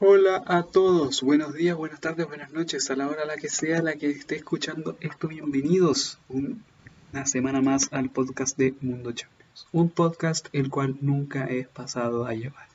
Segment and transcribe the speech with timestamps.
[0.00, 3.48] Hola a todos, buenos días, buenas tardes, buenas noches, a la hora a la que
[3.48, 9.66] sea la que esté escuchando esto, bienvenidos una semana más al podcast de Mundo Champions,
[9.72, 12.68] un podcast el cual nunca es pasado a llevar.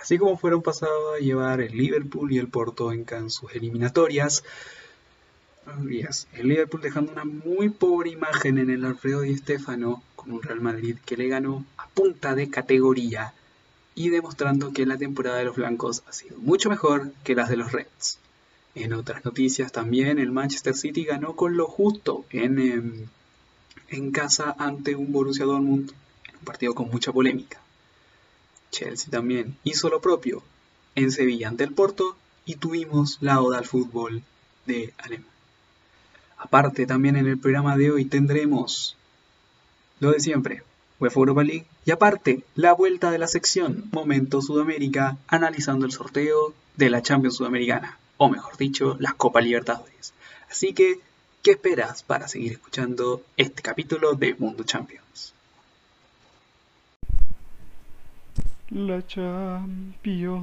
[0.00, 4.42] Así como fueron pasados a llevar el Liverpool y el Porto en sus eliminatorias,
[6.32, 10.62] el Liverpool dejando una muy pobre imagen en el Alfredo Di Stéfano con un Real
[10.62, 13.34] Madrid que le ganó a punta de categoría
[13.94, 17.56] y demostrando que la temporada de los blancos ha sido mucho mejor que las de
[17.56, 18.18] los Reds.
[18.74, 23.06] En otras noticias también el Manchester City ganó con lo justo en, em,
[23.88, 25.92] en casa ante un Borussia Dortmund
[26.28, 27.60] en un partido con mucha polémica.
[28.70, 30.42] Chelsea también hizo lo propio
[30.94, 34.22] en Sevilla ante el Porto y tuvimos la oda al fútbol
[34.66, 35.30] de Alemania.
[36.38, 38.96] Aparte, también en el programa de hoy tendremos
[39.98, 40.62] lo de siempre,
[41.00, 46.52] UEFA Europa League y aparte, la vuelta de la sección Momento Sudamérica analizando el sorteo
[46.76, 50.12] de la Champions Sudamericana, o mejor dicho, las Copa Libertadores.
[50.50, 51.00] Así que,
[51.42, 55.32] ¿qué esperas para seguir escuchando este capítulo de Mundo Champions?
[58.70, 60.40] La Champions.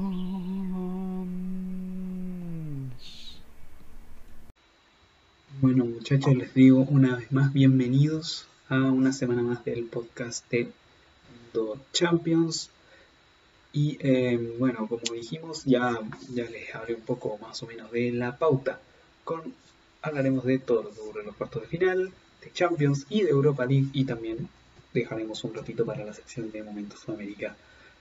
[5.62, 10.70] Bueno muchachos, les digo una vez más bienvenidos a una semana más del podcast de
[11.94, 12.70] Champions.
[13.74, 16.00] Y eh, bueno, como dijimos, ya,
[16.34, 18.80] ya les hablé un poco más o menos de la pauta.
[19.24, 19.54] Con,
[20.02, 23.30] hablaremos de todo lo que ocurre en los cuartos de final, de Champions y de
[23.30, 23.90] Europa League.
[23.94, 24.50] Y también
[24.94, 27.56] dejaremos un ratito para la sección de Momentos Sudamérica.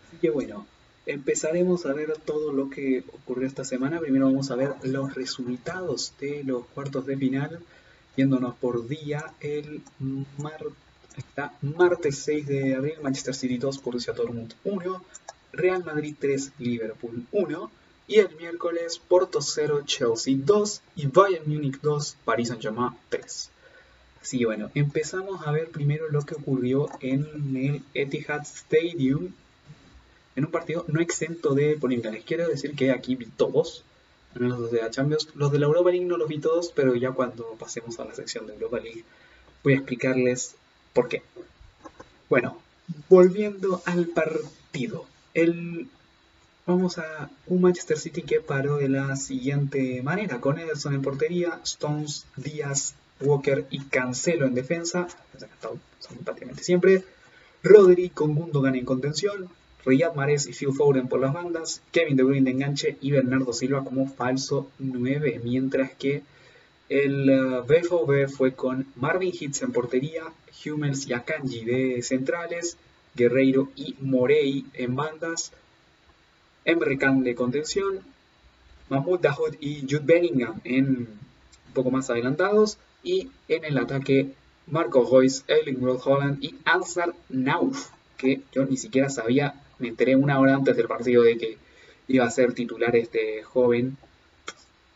[0.06, 0.66] Así que bueno,
[1.04, 4.00] empezaremos a ver todo lo que ocurrió esta semana.
[4.00, 7.60] Primero vamos a ver los resultados de los cuartos de final,
[8.16, 9.32] yéndonos por día.
[9.40, 9.82] El
[11.62, 15.04] martes 6 de abril, Manchester City 2, Borussia Dortmund 1,
[15.52, 17.70] Real Madrid 3, Liverpool 1.
[18.08, 23.50] Y el miércoles, Porto 0, Chelsea 2 y Bayern Munich 2, Paris Saint-Germain 3.
[24.22, 29.32] Así que bueno, empezamos a ver primero lo que ocurrió en el Etihad Stadium
[30.36, 32.10] en un partido no exento de polémica.
[32.10, 33.84] Les quiero decir que aquí vi todos,
[34.38, 34.90] los de la.
[35.34, 38.14] Los de la Europa League no los vi todos, pero ya cuando pasemos a la
[38.14, 39.04] sección de Europa League
[39.62, 40.54] voy a explicarles
[40.92, 41.22] por qué.
[42.28, 42.60] Bueno,
[43.08, 45.06] volviendo al partido.
[45.34, 45.88] El,
[46.66, 51.60] vamos a un Manchester City que paró de la siguiente manera, con Ederson en portería,
[51.64, 55.08] Stones, Díaz, Walker y Cancelo en defensa,
[56.00, 57.04] son prácticamente siempre,
[57.62, 59.48] Rodri con Gundogan en contención,
[59.86, 63.52] Riyad Mahrez y Phil Foden por las bandas, Kevin De Bruyne de enganche y Bernardo
[63.52, 66.24] Silva como falso 9, mientras que
[66.88, 67.30] el
[67.66, 70.24] BVB eh, fue con Marvin Hitz en portería,
[70.64, 72.76] Hummels y Akanji de centrales,
[73.14, 75.52] Guerreiro y Morey en bandas,
[76.64, 78.00] Emre Can de contención,
[78.88, 80.86] Mahmoud Dahoud y Jude Bellingham en
[81.68, 84.32] un poco más adelantados, y en el ataque
[84.66, 90.38] Marco Royce, Erling Holland y Ansar Nauf, que yo ni siquiera sabía me enteré una
[90.40, 91.58] hora antes del partido de que
[92.08, 93.96] iba a ser titular este joven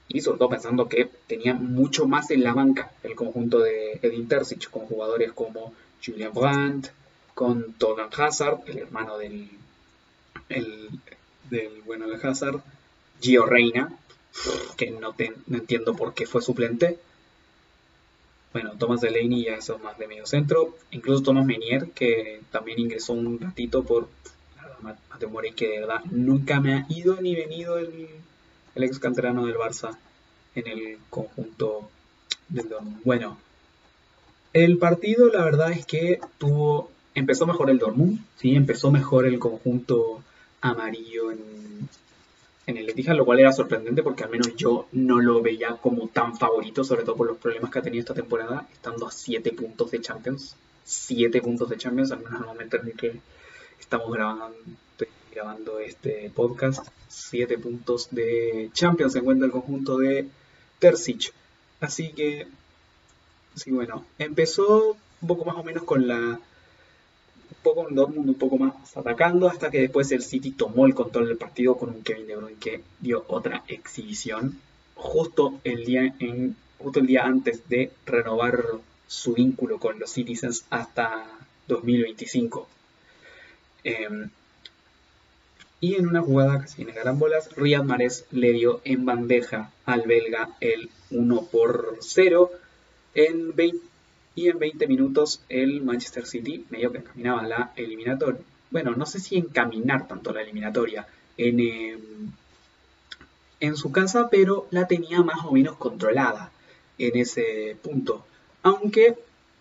[0.08, 4.28] y sobre todo pensando que tenía mucho más en la banca el conjunto de Edin
[4.28, 5.72] Terzic con jugadores como
[6.04, 6.88] Julian Brandt,
[7.34, 9.48] con Torgan Hazard, el hermano del,
[10.48, 12.60] del bueno de Hazard,
[13.20, 13.92] Gio Reina,
[14.76, 15.14] que no,
[15.46, 16.98] no entiendo por qué fue suplente.
[18.52, 20.76] Bueno, Thomas Delaney ya es más de medio centro.
[20.90, 24.08] Incluso Thomas Menier, que también ingresó un ratito por
[24.82, 28.08] Mateo que de verdad nunca me ha ido ni venido el,
[28.74, 29.96] el ex canterano del Barça
[30.54, 31.90] en el conjunto
[32.48, 33.02] del Dortmund.
[33.04, 33.38] Bueno,
[34.52, 38.54] el partido la verdad es que tuvo, empezó mejor el Dortmund, ¿sí?
[38.54, 40.22] empezó mejor el conjunto
[40.60, 41.88] amarillo en,
[42.66, 46.08] en el Etihad, lo cual era sorprendente porque al menos yo no lo veía como
[46.08, 49.52] tan favorito, sobre todo por los problemas que ha tenido esta temporada, estando a 7
[49.52, 50.56] puntos de Champions.
[50.84, 53.20] 7 puntos de Champions, al menos al momento en el que
[53.80, 56.86] estamos grabando, este podcast.
[57.08, 60.28] Siete puntos de Champions se encuentra el conjunto de
[60.78, 61.32] Terzic.
[61.80, 62.46] Así que,
[63.54, 66.16] sí, bueno, empezó un poco más o menos con la.
[66.16, 70.94] Un poco en Dortmund, un poco más atacando, hasta que después el City tomó el
[70.94, 74.60] control del partido con un Kevin De Bruyne que dio otra exhibición
[74.94, 78.64] justo el día, en, justo el día antes de renovar
[79.06, 81.26] su vínculo con los Citizens hasta
[81.66, 82.68] 2025.
[83.84, 84.30] Em,
[85.80, 90.50] y en una jugada casi en carambolas, Riyad Mahrez le dio en bandeja al belga
[90.60, 92.50] el 1 por 0.
[93.14, 93.78] En 20,
[94.34, 98.40] y en 20 minutos el Manchester City medio que encaminaba la eliminatoria.
[98.70, 101.06] Bueno, no sé si encaminar tanto la eliminatoria.
[101.36, 102.32] En, em,
[103.60, 106.50] en su casa, pero la tenía más o menos controlada
[106.98, 108.24] en ese punto.
[108.62, 109.16] Aunque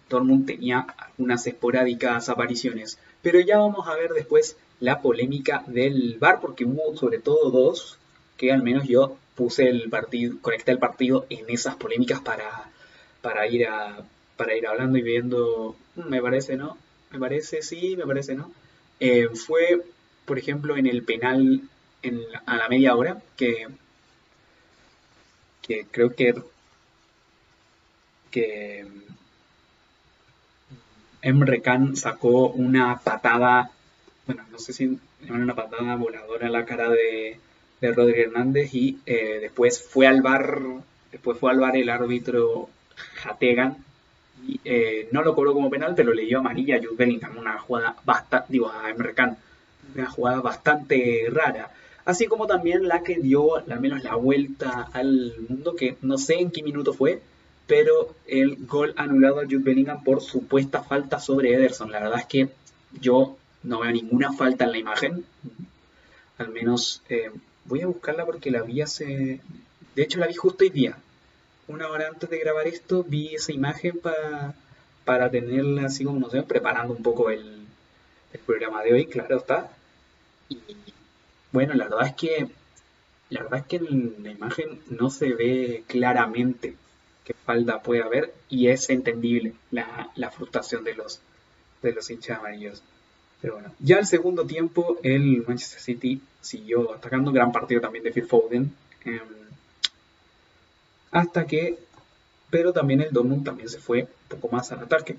[0.09, 2.97] Dortmund tenía algunas esporádicas apariciones.
[3.21, 7.97] Pero ya vamos a ver después la polémica del VAR, porque hubo sobre todo dos
[8.37, 12.69] que al menos yo puse el partido, conecté el partido en esas polémicas para,
[13.21, 13.67] para ir
[14.37, 16.77] para ir hablando y viendo, mm, me parece, ¿no?
[17.11, 18.51] Me parece, sí, me parece, ¿no?
[19.01, 19.81] Eh, fue,
[20.25, 21.61] por ejemplo, en el penal
[22.03, 23.67] en, a la media hora, que,
[25.61, 26.35] que creo que,
[28.31, 28.85] que
[31.21, 33.71] Emre Can sacó una patada,
[34.25, 34.99] bueno, no sé si
[35.29, 37.39] una patada voladora en la cara de,
[37.81, 40.61] de Rodri Hernández y eh, después fue al bar,
[41.11, 42.69] después fue al bar el árbitro
[43.15, 43.77] Jategan
[44.63, 47.95] eh, no lo cobró como penal, pero le dio amarilla a Jude Bellingham, una jugada
[48.05, 49.13] bastante, digo, a Emre
[49.95, 51.71] una jugada bastante rara.
[52.05, 56.39] Así como también la que dio al menos la vuelta al mundo, que no sé
[56.39, 57.21] en qué minuto fue,
[57.69, 61.91] pero el gol anulado a Jude Bellingham por supuesta falta sobre Ederson.
[61.91, 62.49] La verdad es que
[62.99, 65.23] yo no veo ninguna falta en la imagen.
[66.39, 67.29] Al menos eh,
[67.65, 69.39] voy a buscarla porque la vi hace...
[69.95, 70.97] De hecho la vi justo hoy día
[71.67, 73.99] una hora antes de grabar esto, vi esa imagen
[75.05, 77.59] para tenerla así como, no sé, preparando un poco el,
[78.47, 79.71] programa de hoy, claro está.
[80.49, 80.57] Y
[81.51, 82.47] bueno, la verdad es que
[83.29, 86.75] la verdad es que en la imagen no se ve claramente
[87.33, 91.21] falda puede haber y es entendible la, frustración de los,
[91.81, 92.83] de los hinchas amarillos.
[93.41, 98.03] Pero bueno, ya al segundo tiempo el Manchester City siguió atacando un gran partido también
[98.03, 98.73] de Phil Foden.
[99.05, 99.19] Em,
[101.11, 101.79] hasta que,
[102.49, 105.17] pero también el Dortmund también se fue un poco más al ataque.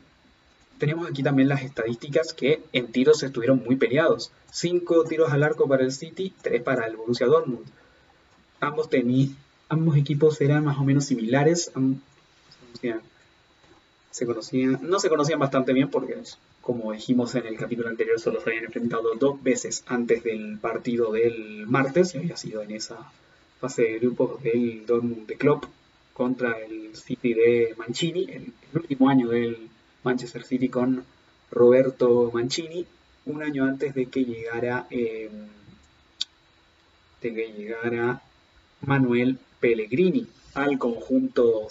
[0.79, 4.33] Tenemos aquí también las estadísticas que en tiros estuvieron muy peleados.
[4.53, 7.67] 5 tiros al arco para el City, 3 para el Borussia Dortmund.
[8.61, 8.89] Ambos,
[9.71, 11.73] ambos equipos eran más o menos similares.
[14.11, 16.17] Se conocían, no se conocían bastante bien porque,
[16.61, 21.13] como dijimos en el capítulo anterior, solo se habían enfrentado dos veces antes del partido
[21.13, 22.99] del martes y había sido en esa
[23.61, 25.65] fase de grupos del Dortmund de Klopp
[26.13, 29.69] contra el City de Mancini, el, último año del
[30.03, 31.05] Manchester City con
[31.51, 32.85] Roberto Mancini,
[33.27, 35.31] un año antes de que llegara, em,
[37.23, 38.23] de que llegara
[38.83, 41.69] Manuel Pellegrini al conjunto,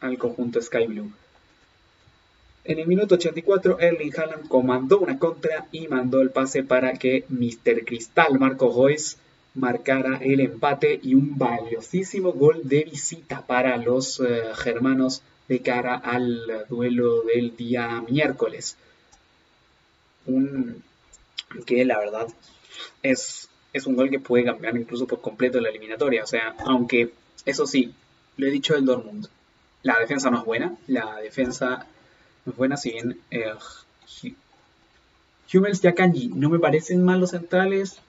[0.00, 1.12] al conjunto Sky Blue.
[2.64, 7.24] En el minuto 84, Erling Haaland comandó una contra y mandó el pase para que
[7.28, 7.84] Mr.
[7.84, 9.16] Cristal Marco Joyce
[9.54, 15.94] marcara el empate y un valiosísimo gol de visita para los eh, germanos de cara
[15.94, 18.76] al duelo del día miércoles.
[20.26, 20.82] Un
[21.64, 22.28] que la verdad
[23.02, 23.47] es,
[23.78, 26.24] es un gol que puede cambiar incluso por completo la eliminatoria.
[26.24, 27.12] O sea, aunque
[27.44, 27.94] eso sí,
[28.36, 29.28] lo he dicho del Dortmund,
[29.82, 31.86] la defensa no es buena, la defensa
[32.44, 33.52] no es buena, si bien eh,
[35.52, 38.00] Hummels y Akanji no me parecen malos centrales,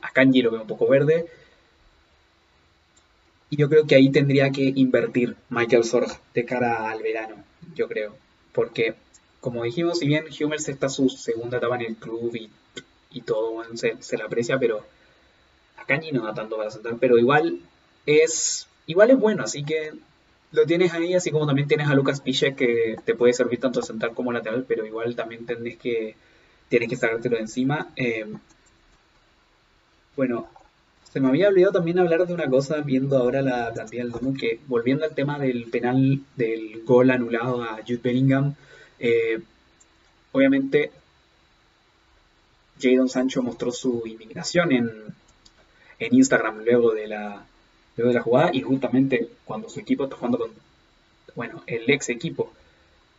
[0.00, 1.26] a Kanji lo veo un poco verde.
[3.50, 7.36] Y yo creo que ahí tendría que invertir Michael Sorg de cara al verano,
[7.74, 8.16] yo creo.
[8.52, 8.94] Porque,
[9.40, 12.50] como dijimos, si bien Hummels está su segunda etapa en el club y,
[13.22, 14.84] todo se, se, le aprecia, pero
[15.76, 16.96] a Kanji no da tanto para sentar.
[16.98, 17.60] Pero igual
[18.06, 19.92] es, igual es bueno, así que
[20.52, 23.80] lo tienes ahí, así como también tienes a Lucas Pichek que te puede servir tanto
[23.80, 26.16] a sentar como lateral, pero igual también tenés que,
[26.68, 27.92] tienes que sacártelo de encima.
[27.96, 28.26] Eh,
[30.16, 30.48] bueno,
[31.12, 34.38] se me había olvidado también hablar de una cosa viendo ahora la plantilla del Dortmund,
[34.38, 38.54] que volviendo al tema del penal del gol anulado a Jude Bellingham,
[38.98, 39.40] eh,
[40.32, 40.90] obviamente
[42.80, 44.90] Jadon Sancho mostró su indignación en,
[45.98, 47.44] en Instagram luego de la
[47.96, 50.50] luego de la jugada y justamente cuando su equipo está jugando con
[51.34, 52.52] bueno el ex equipo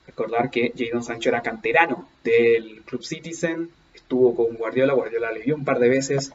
[0.05, 5.55] recordar que Jadon Sancho era canterano del Club Citizen estuvo con Guardiola Guardiola le vio
[5.55, 6.31] un par de veces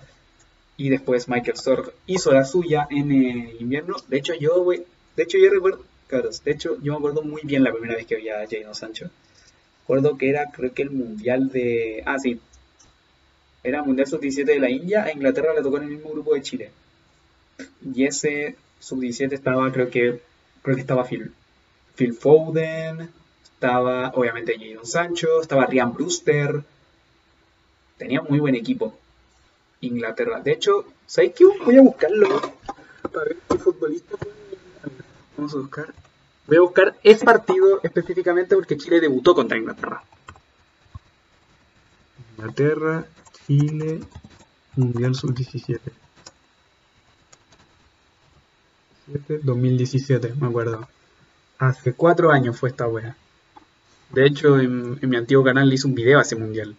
[0.77, 3.97] y después Michael Stork hizo la suya en el invierno.
[4.09, 7.73] De hecho, yo, de hecho, yo recuerdo, de hecho, yo me acuerdo muy bien la
[7.73, 9.11] primera vez que vi a Jadon Sancho.
[9.83, 12.03] Recuerdo que era, creo que el mundial de.
[12.07, 12.41] Ah, sí.
[13.65, 15.05] Era mundial sub-17 de la India.
[15.05, 16.71] A Inglaterra le tocó en el mismo grupo de Chile.
[17.95, 20.21] Y ese sub-17 estaba, creo que.
[20.63, 21.33] Creo que estaba Phil,
[21.97, 23.11] Phil Foden.
[23.43, 25.41] Estaba, obviamente, Jadon Sancho.
[25.41, 26.63] Estaba Ryan Brewster.
[27.99, 28.97] Tenía muy buen equipo.
[29.81, 30.41] Inglaterra.
[30.41, 31.45] De hecho, ¿sabes qué?
[31.45, 32.41] Voy a buscarlo
[33.13, 34.17] para ver qué futbolista
[35.37, 35.95] Vamos a buscar.
[36.47, 40.03] Voy a buscar ese partido específicamente porque Chile debutó contra Inglaterra.
[42.37, 43.07] Inglaterra,
[43.47, 44.01] Chile,
[44.77, 45.81] Mundial Sub-17.
[49.43, 50.89] 2017, me acuerdo.
[51.59, 53.17] Hace cuatro años fue esta wea.
[54.11, 56.77] De hecho, en, mi antiguo canal le hice un video a ese mundial.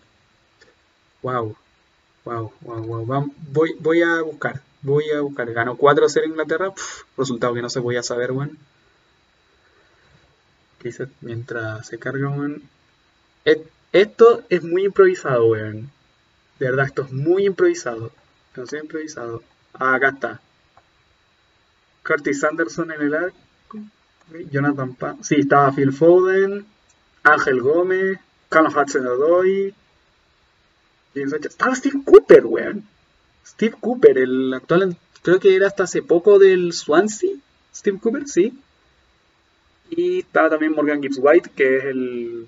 [1.22, 1.56] Wow.
[2.26, 3.34] Wow, wow, wow.
[3.52, 4.62] voy, voy a buscar.
[4.82, 5.52] Voy a buscar.
[5.52, 6.74] Ganó 4-0 Inglaterra.
[7.18, 8.58] resultado que no se voy a saber, weón.
[10.82, 12.64] Dice mientras se carga, weón.
[13.92, 15.92] Esto es muy improvisado, weón.
[16.64, 18.10] Verdad, esto es muy improvisado.
[18.82, 19.44] Improvisado.
[19.74, 20.42] Ah, acá está.
[22.08, 23.80] Curtis Anderson en el arco.
[24.50, 25.18] Jonathan Pa.
[25.22, 26.66] Sí, estaba Phil Foden.
[27.24, 28.18] Ángel Gómez.
[28.48, 29.76] Carlos Hudson Odoy.
[31.14, 32.86] Estaba Steve Cooper, weón.
[33.46, 34.96] Steve Cooper, el actual.
[35.22, 37.36] Creo que era hasta hace poco del Swansea.
[37.76, 38.58] Steve Cooper, sí.
[39.90, 42.48] Y estaba también Morgan Gibbs White, que es el.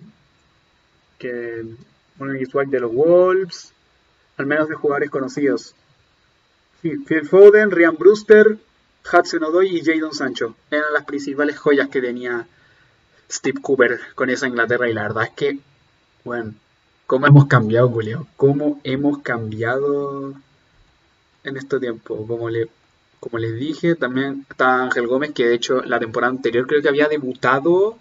[1.20, 1.66] Que.
[2.18, 3.75] Morgan Gibbs White de los Wolves.
[4.38, 5.76] Al menos de jugadores conocidos.
[6.82, 8.58] Sí, Phil Foden, Ryan Brewster,
[9.12, 10.56] Hudson Odoy y Jadon Sancho.
[10.70, 12.48] Eran las principales joyas que tenía
[13.30, 14.90] Steve Cooper con esa Inglaterra.
[14.90, 15.60] Y la verdad es que,
[16.24, 16.54] bueno,
[17.08, 18.28] ¿cómo hemos cambiado, Julio?
[18.36, 20.34] ¿Cómo hemos cambiado
[21.44, 22.26] en este tiempo?
[22.28, 22.68] Como, le,
[23.20, 26.90] como les dije, también está Ángel Gómez, que de hecho la temporada anterior creo que
[26.90, 27.98] había debutado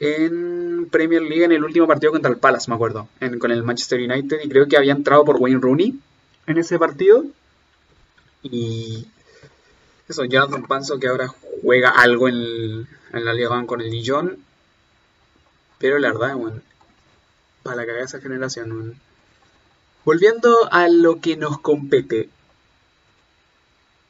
[0.00, 4.00] en Premier League en el último partido contra el Palace, me acuerdo, con el Manchester
[4.00, 4.40] United.
[4.42, 5.98] Y creo que había entrado por Wayne Rooney
[6.46, 7.24] en ese partido.
[8.42, 9.08] Y
[10.08, 11.28] eso, Jonathan Panzo que ahora
[11.62, 14.38] juega algo en, la Liga con el Dijon.
[15.78, 16.60] Pero la verdad, bueno,
[17.62, 18.98] para la cagada esa generación.
[20.04, 22.30] Volviendo a lo que nos compete.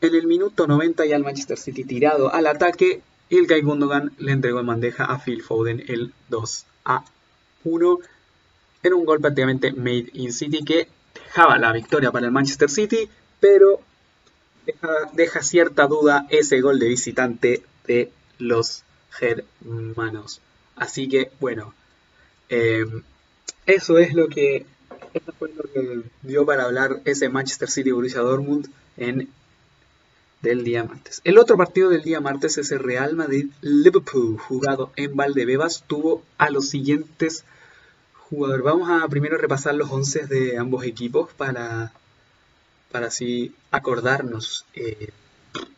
[0.01, 3.03] En el minuto 90 ya el Manchester City tirado al ataque.
[3.31, 7.05] Guy Gundogan le entregó en bandeja a Phil Foden el 2 a
[7.65, 7.99] 1.
[8.83, 13.09] En un gol prácticamente made in City que dejaba la victoria para el Manchester City.
[13.41, 13.81] Pero
[15.13, 20.41] deja, cierta duda ese gol de visitante de los germanos.
[20.77, 21.75] Así que, bueno,
[22.49, 23.03] em,
[23.67, 24.67] eso es lo que
[25.15, 29.29] eso fue lo que dio para hablar ese Manchester City Borussia Dortmund en
[30.43, 31.21] del día martes.
[31.25, 36.23] El otro partido del día martes es el Real Madrid Liverpool jugado en Valdebebas tuvo
[36.39, 37.45] a los siguientes
[38.15, 38.65] jugadores.
[38.65, 41.93] Vamos a primero repasar los 11 de ambos equipos para
[42.91, 45.11] para así acordarnos eh,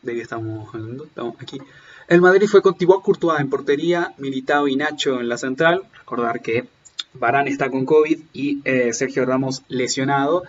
[0.02, 1.04] de qué estamos hablando.
[1.04, 1.58] Estamos aquí.
[2.08, 5.82] El Madrid fue con Thibaut Courtois en portería, Militao y Nacho en la central.
[5.98, 6.66] Recordar que
[7.14, 10.44] Barán está con COVID y eh, Sergio Ramos lesionado.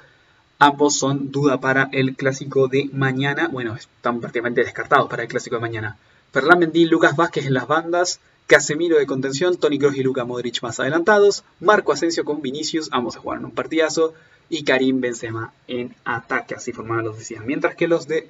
[0.63, 3.47] Ambos son duda para el clásico de mañana.
[3.47, 5.97] Bueno, están prácticamente descartados para el clásico de mañana.
[6.31, 8.19] Ferland Mendy, Lucas Vázquez en las bandas.
[8.45, 11.43] Casemiro de contención, Tony Kroos y Luka Modric más adelantados.
[11.61, 14.13] Marco Asensio con Vinicius, ambos a jugar un partidazo
[14.49, 17.47] y Karim Benzema en ataque, así formaban los decían.
[17.47, 18.29] Mientras que los de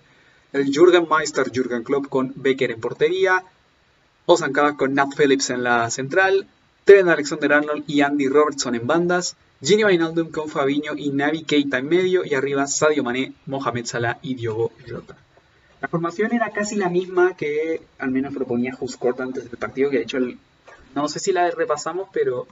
[0.53, 3.43] el Jürgen Meister, Jürgen Klopp con Becker en portería,
[4.25, 6.47] Ozan Kabak con Nat Phillips en la central,
[6.85, 11.87] Trent Alexander-Arnold y Andy Robertson en bandas, Gini Wijnaldum con Fabinho y Navi Keita en
[11.87, 15.15] medio y arriba Sadio Mané, Mohamed Salah y Diogo Jota.
[15.79, 19.97] La formación era casi la misma que al menos proponía Huskort antes del partido, que
[19.97, 20.17] de hecho
[20.95, 22.47] no sé si la repasamos, pero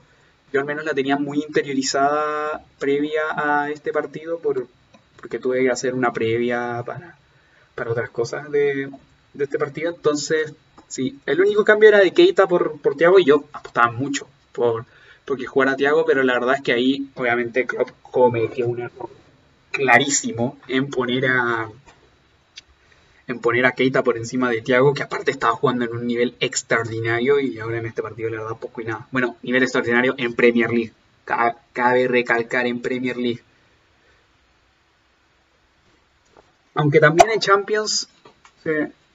[0.52, 4.68] yo al menos la tenía muy interiorizada previa a este partido por,
[5.16, 7.18] porque tuve que hacer una previa para,
[7.74, 8.88] para otras cosas de,
[9.36, 9.90] este partido.
[9.90, 10.54] Entonces,
[10.86, 14.86] sí, el único cambio era de Keita por, por Tiago y yo apostaba mucho por
[15.30, 19.08] porque jugara Tiago, pero la verdad es que ahí obviamente Klopp cometió un error
[19.70, 21.68] clarísimo en poner a
[23.28, 26.34] en poner a Keita por encima de Thiago, que aparte estaba jugando en un nivel
[26.40, 29.06] extraordinario y ahora en este partido le da poco y nada.
[29.12, 30.92] Bueno, nivel extraordinario en Premier League.
[31.72, 33.40] Cabe recalcar en Premier League.
[36.74, 38.08] Aunque también en Champions,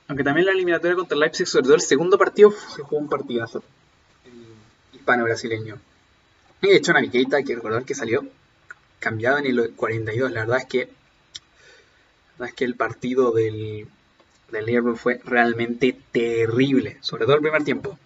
[0.07, 3.61] aunque también la eliminatoria contra Leipzig, sobre todo el segundo partido, se jugó un partidazo
[4.93, 5.77] hispano-brasileño.
[6.61, 8.25] Y de hecho, hay que recordar que salió
[8.99, 10.31] cambiado en el 42.
[10.31, 10.85] La verdad es que, la
[12.39, 13.87] verdad es que el partido del,
[14.51, 17.99] del Liverpool fue realmente terrible, sobre todo el primer tiempo.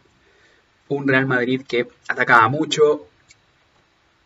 [0.90, 3.08] Un Real Madrid que atacaba mucho.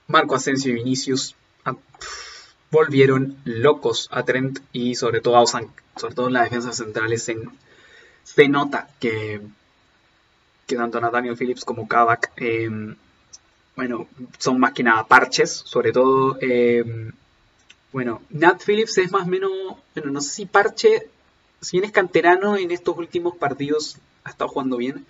[0.08, 1.76] Marco Asensio y Vinicius ah,
[2.72, 7.24] volvieron locos a Trent y sobre todo a Osan, sobre todo en las defensas centrales
[7.24, 9.42] se, nota que,
[10.68, 12.96] que tanto Nathaniel Phillips como Kavak em,
[13.76, 17.12] bueno, son más que nada parches, sobre todo em,
[17.92, 19.52] bueno, Nat Phillips es más o menos,
[19.96, 21.10] bueno, no sé si parche
[21.62, 25.06] si bien es canterano en estos últimos partidos ha estado jugando bien,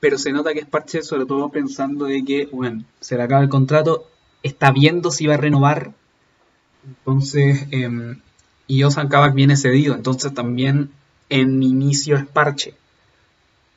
[0.00, 3.42] pero se nota que es parche sobre todo pensando de que, bueno, se le acaba
[3.42, 4.08] el contrato,
[4.42, 5.92] está viendo si va a renovar,
[6.86, 8.16] entonces, eh,
[8.66, 10.90] y Osan Kabak viene cedido, entonces también
[11.28, 12.74] en inicio es parche.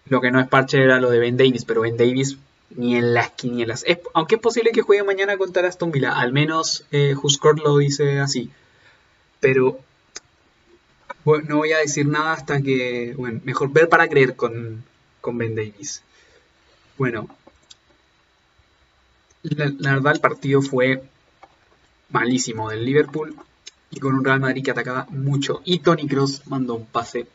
[0.05, 2.37] Lo que no es parche era lo de Ben Davis, pero Ben Davis
[2.75, 3.85] ni en las quinielas.
[4.13, 7.15] aunque es posible que juegue mañana contra Aston Villa, al menos eh,
[7.63, 8.51] lo dice así.
[9.39, 9.79] Pero
[11.25, 14.83] no voy a decir nada hasta que, bueno, mejor ver para creer con,
[15.19, 16.01] con Ben Davis.
[16.97, 17.27] Bueno,
[19.43, 21.03] la, verdad el partido fue
[22.09, 23.35] malísimo del Liverpool
[23.89, 25.61] y con un Real Madrid que atacaba mucho.
[25.65, 27.27] Y Tony Cross mandó un pase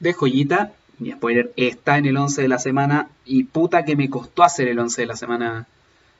[0.00, 0.72] de joyita.
[0.98, 4.68] Mi spoiler está en el 11 de la semana y puta que me costó hacer
[4.68, 5.66] el 11 de la semana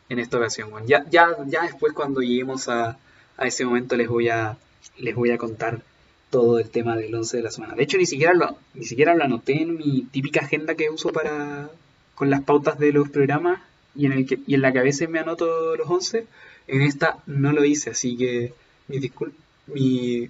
[0.08, 0.70] en esta ocasión.
[0.86, 2.98] ya, ya, ya después cuando lleguemos a,
[3.36, 4.56] a, ese momento les voy a,
[4.98, 5.82] les voy a contar
[6.30, 7.74] todo el tema del 11 de la semana.
[7.74, 11.10] De hecho, ni siquiera lo, ni siquiera lo anoté en mi típica agenda que uso
[11.10, 11.70] para
[12.14, 13.60] con las pautas de los programas
[13.94, 16.26] y en, el que, y en la que a veces me anoto los 11.
[16.68, 18.54] En esta no lo hice, así que
[18.88, 19.36] mi disculpa.
[19.66, 20.28] Mi,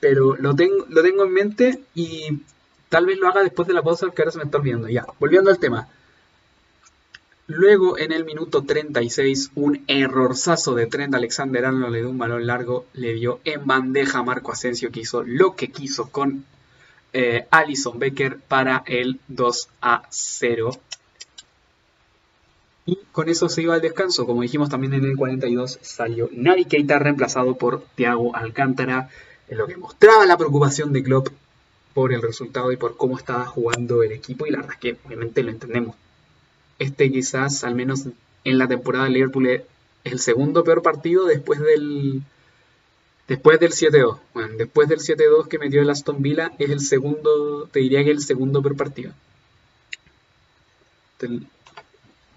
[0.00, 2.40] pero lo tengo, lo tengo en mente y
[2.88, 4.88] tal vez lo haga después de la pausa porque ahora se me está olvidando.
[4.88, 5.88] Ya, volviendo al tema.
[7.46, 12.84] Luego, en el minuto 36, un errorzazo de Trent Alexander-Arnold le dio un balón largo,
[12.92, 16.44] le dio en bandeja a Marco Asensio que hizo lo que quiso con
[17.14, 20.70] eh, Alison Becker para el 2 a 0.
[22.84, 24.26] Y con eso se iba al descanso.
[24.26, 29.08] Como dijimos también en el 42 salió Navi Keita reemplazado por Thiago Alcántara,
[29.48, 31.28] en lo que mostraba la preocupación de Klopp
[31.94, 34.46] por el resultado y por cómo estaba jugando el equipo.
[34.46, 35.96] Y la verdad es que obviamente lo entendemos
[36.78, 38.04] este quizás, al menos
[38.44, 39.62] en la temporada de Liverpool, es
[40.04, 42.22] el segundo peor partido después del
[43.26, 44.18] después del 7-2.
[44.32, 48.10] Bueno, después del 7-2 que metió el Aston Villa, es el segundo, te diría que
[48.10, 49.12] el segundo peor partido.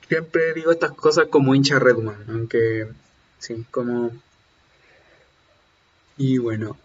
[0.08, 2.88] Siempre digo estas cosas como hincha Redman, aunque
[3.39, 4.12] sí, como...
[6.17, 6.77] Y bueno,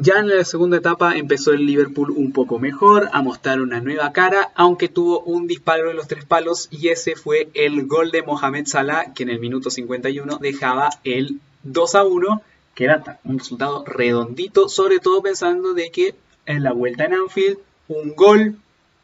[0.00, 4.12] ya en la segunda etapa empezó el Liverpool un poco mejor, a mostrar una nueva
[4.12, 8.22] cara, aunque tuvo un disparo en los tres palos y ese fue el gol de
[8.22, 12.42] Mohamed Salah, que en el minuto 51 dejaba el 2 a 1,
[12.74, 16.14] que era un resultado redondito, sobre todo pensando de que
[16.46, 18.56] en la vuelta en Anfield, un gol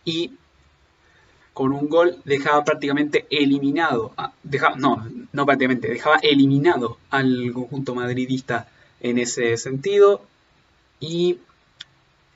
[0.05, 0.33] y
[1.53, 8.69] con un gol dejaba prácticamente eliminado, dejaba, no, no prácticamente, dejaba eliminado al conjunto madridista
[9.01, 10.23] en ese sentido
[11.05, 11.39] y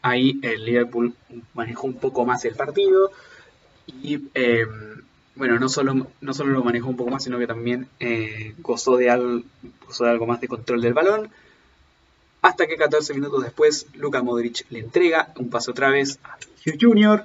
[0.02, 1.14] ahí el Liverpool
[1.54, 3.10] manejó un poco más el partido
[3.86, 5.02] y em,
[5.34, 8.96] bueno, no solo, no solo lo manejó un poco más, sino que también eh, gozó,
[8.96, 9.42] de algo,
[9.98, 11.30] de algo más de control del balón.
[12.42, 16.78] Hasta que 14 minutos después, Luka Modric le entrega un paso otra vez a Hugh
[16.80, 17.24] Jr.,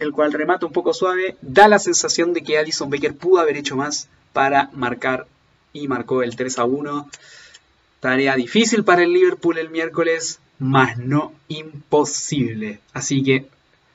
[0.00, 1.36] el cual remata un poco suave.
[1.42, 5.26] Da la sensación de que Alison Baker pudo haber hecho más para marcar
[5.72, 7.08] y marcó el 3 a 1.
[8.00, 12.80] Tarea difícil para el Liverpool el miércoles, más no imposible.
[12.92, 13.46] Así que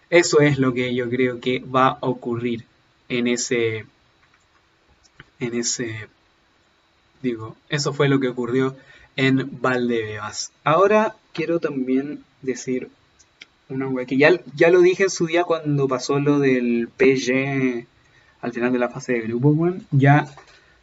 [0.10, 2.66] eso es lo que yo creo que va a ocurrir
[3.10, 3.86] en ese
[5.40, 6.08] en ese
[7.22, 8.76] digo, eso fue lo que ocurrió
[9.16, 10.52] en Valdebebas.
[10.64, 12.90] Ahora quiero también decir
[13.68, 17.88] una wea que ya, ya lo dije en su día cuando pasó lo del PSG
[18.42, 20.28] al final de la fase de grupo, ya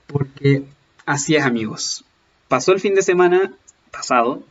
[0.09, 0.65] porque
[1.07, 2.05] así es amigos.
[2.53, 3.57] Pasó el fin de semana
[3.91, 4.43] pasado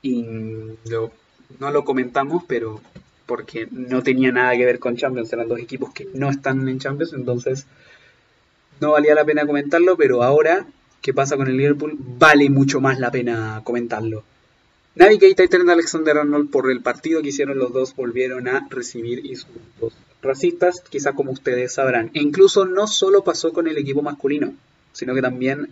[0.00, 2.80] y no lo comentamos, pero
[3.26, 6.78] porque no tenía nada que ver con Champions, eran dos equipos que no están en
[6.78, 7.66] Champions, entonces
[8.80, 10.66] no valía la pena comentarlo, pero ahora
[11.02, 14.24] ¿qué pasa con el Liverpool, vale mucho más la pena comentarlo.
[14.94, 19.26] Navi Keita y Trent Alexander-Arnold por el partido que hicieron los dos volvieron a recibir
[19.26, 22.10] insultos racistas, quizá como ustedes sabrán.
[22.14, 24.54] E incluso no solo pasó con el equipo masculino,
[24.94, 25.68] sino que también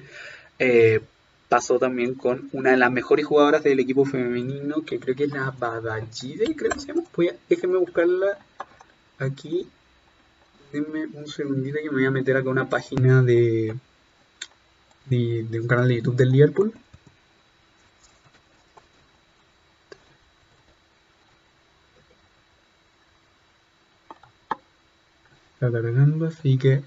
[0.58, 1.00] eh,
[1.48, 5.32] pasó también con una de las mejores jugadoras del equipo femenino, que creo que es
[5.32, 7.04] la Badajide, creo que se llama.
[7.48, 8.38] déjenme buscarla
[9.18, 9.68] aquí.
[10.72, 13.76] Denme un segundito que me voy a meter acá una página de,
[15.06, 16.72] de, de un canal de YouTube del Liverpool.
[25.54, 26.82] Está cargando, así que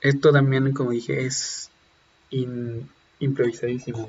[0.00, 1.70] esto también, como dije, es
[2.30, 2.88] in,
[3.20, 4.08] improvisadísimo,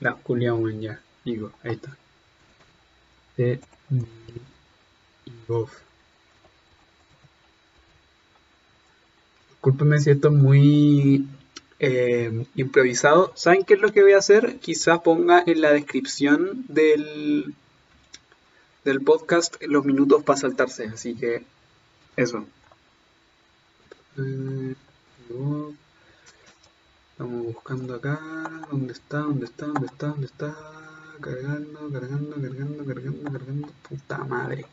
[0.00, 1.00] La culiaban ya.
[1.24, 1.96] Digo, ahí está.
[3.36, 3.60] De
[5.26, 5.70] Igov.
[9.50, 11.26] Disculpenme siento muy
[11.80, 13.32] eh, improvisado.
[13.34, 14.58] ¿Saben qué es lo que voy a hacer?
[14.60, 17.54] Quizás ponga en la descripción del,
[18.84, 20.86] del podcast los minutos para saltarse.
[20.86, 21.42] Así que
[22.16, 22.46] eso.
[24.16, 24.74] Eh,
[27.18, 28.20] Estamos buscando acá.
[28.70, 29.18] ¿Dónde está?
[29.18, 29.66] ¿Dónde está?
[29.66, 30.06] ¿Dónde está?
[30.06, 30.54] ¿Dónde está?
[31.20, 33.68] Cargando, cargando, cargando, cargando, cargando.
[33.88, 34.66] Puta madre.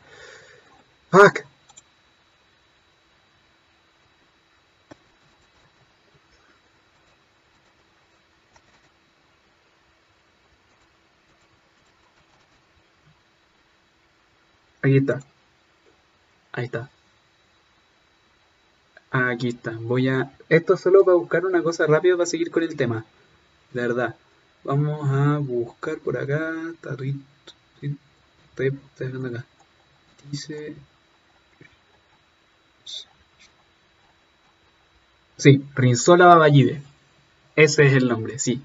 [1.10, 1.44] ¡Fuck!
[14.82, 15.20] Aquí está.
[16.52, 16.88] Ahí está.
[19.16, 19.72] Aquí está.
[19.80, 20.32] Voy a.
[20.48, 23.04] Esto solo para buscar una cosa rápida para seguir con el tema.
[23.72, 24.16] De verdad.
[24.64, 26.52] Vamos a buscar por acá.
[26.74, 27.20] Estoy,
[27.80, 29.44] estoy dejando acá.
[30.30, 30.74] Dice.
[35.36, 36.82] Sí, Rinzola Baballide.
[37.54, 38.62] Ese es el nombre, sí.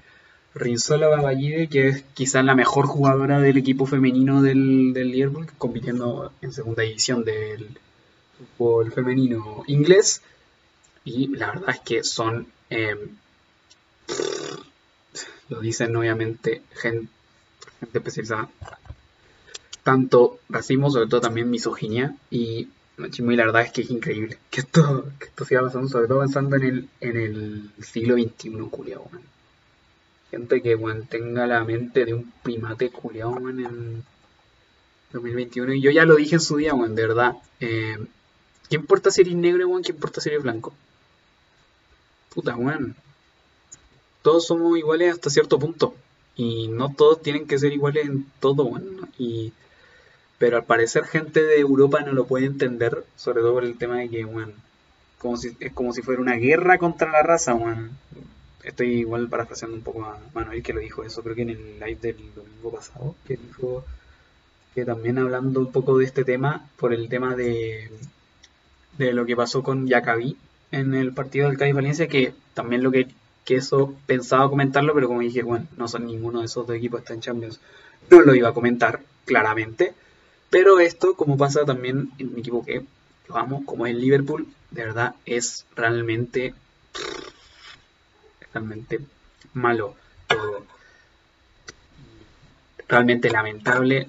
[0.54, 6.32] Rinzola Baballide, que es quizás la mejor jugadora del equipo femenino del, del Liverpool, compitiendo
[6.42, 7.78] en segunda división del
[8.58, 10.22] fútbol femenino inglés.
[11.04, 12.98] Y la verdad es que son, em,
[15.48, 17.08] lo dicen obviamente gente,
[17.80, 18.48] gente especializada,
[19.82, 22.16] tanto racismo, sobre todo también misoginia.
[22.30, 26.20] Y la verdad es que es increíble que esto, que esto siga pasando, sobre todo
[26.20, 29.10] pensando en el, en el siglo XXI, culiao,
[30.30, 30.78] Gente que
[31.10, 34.02] tenga la mente de un primate culiao, en
[35.12, 35.74] 2021.
[35.74, 37.36] Y yo ya lo dije en su día, de verdad.
[37.60, 37.98] Eh,
[38.70, 39.68] ¿Qué importa si eres negro?
[39.84, 40.72] ¿Qué importa si eres blanco?
[42.34, 42.96] Puta, weón.
[44.22, 45.94] Todos somos iguales hasta cierto punto.
[46.36, 49.10] Y no todos tienen que ser iguales en todo, weón.
[49.18, 49.52] Y...
[50.38, 53.98] Pero al parecer gente de Europa no lo puede entender, sobre todo por el tema
[53.98, 54.54] de que, weón,
[55.18, 57.90] como si, es como si fuera una guerra contra la raza, weón.
[58.64, 61.80] Estoy igual parafraseando un poco a Manuel que lo dijo eso, creo que en el
[61.80, 63.84] live del domingo pasado, que dijo
[64.74, 67.90] que también hablando un poco de este tema, por el tema de,
[68.98, 70.36] de lo que pasó con Yacabi
[70.72, 73.06] en el partido del Cádiz Valencia, que también lo que,
[73.44, 77.00] que, eso pensaba comentarlo, pero como dije, bueno, no son ninguno de esos dos equipos
[77.00, 77.60] está en Champions,
[78.10, 79.94] no lo iba a comentar claramente.
[80.50, 82.84] Pero esto, como pasa también en mi equipo que
[83.28, 86.54] lo amo, como es el Liverpool, de verdad es realmente,
[88.52, 89.00] realmente
[89.54, 89.94] malo
[90.26, 90.64] todo.
[92.88, 94.08] Realmente lamentable.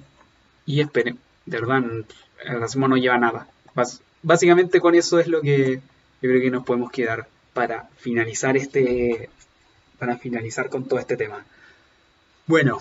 [0.66, 1.84] Y esperen, de verdad,
[2.46, 3.48] el racismo no lleva nada.
[4.22, 5.82] Básicamente con eso es lo que
[6.24, 9.30] yo creo que nos podemos quedar para finalizar este,
[10.00, 11.46] para finalizar con todo este tema.
[12.48, 12.80] Bueno,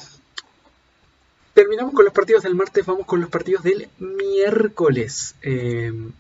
[1.52, 5.34] terminamos con los partidos del martes, vamos con los partidos del miércoles.
[5.42, 6.12] Em,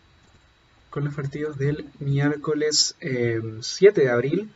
[0.90, 4.50] con los partidos del miércoles 7 em, de abril,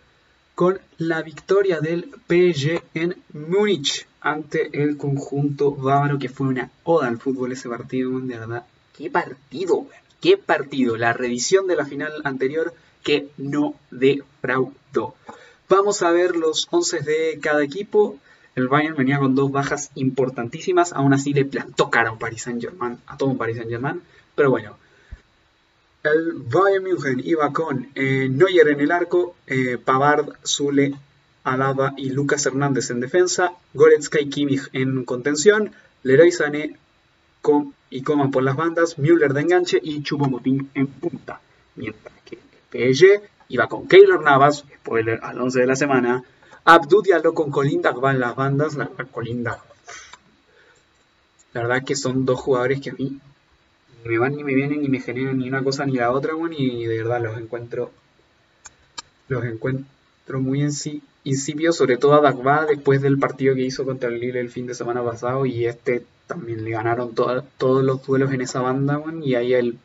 [0.56, 7.06] con la victoria del PSG en Múnich ante el conjunto bávaro, que fue una oda
[7.06, 8.66] al fútbol ese partido, de verdad.
[8.98, 9.86] ¡Qué partido!
[10.26, 15.14] Qué partido, la revisión de la final anterior que no defraudó.
[15.68, 18.18] Vamos a ver los 11 de cada equipo.
[18.56, 22.42] El Bayern venía con dos bajas importantísimas, aún así le plantó cara a un Paris
[22.42, 24.02] Saint Germain, a todo un Paris Saint Germain,
[24.34, 24.76] pero bueno.
[26.02, 30.96] El Bayern München iba con eh, Neuer en el arco, eh, Pavard, Zule,
[31.44, 35.70] Alaba y Lucas Hernández en defensa, Goretzka y Kimmich en contención,
[36.02, 36.76] Leroy Sané
[37.42, 41.40] con y Coman por las bandas, Müller de enganche y Chupomotín en punta.
[41.76, 42.38] Mientras que
[42.72, 46.24] el iba con Keylor Navas, spoiler al 11 de la semana,
[46.64, 49.62] Abdou Diallo con Colinda va en las bandas, la Colinda.
[51.52, 53.18] La verdad que son dos jugadores que a mí
[54.04, 56.34] ni me van ni me vienen ni me generan ni una cosa ni la otra,
[56.50, 57.90] y de verdad los encuentro
[59.28, 63.84] los encuentro muy en sí incipios, sobre todo a Dagba después del partido que hizo
[63.84, 68.06] contra el Lille el fin de semana pasado y este también le ganaron todos los
[68.06, 69.78] duelos en esa banda, y ahí el,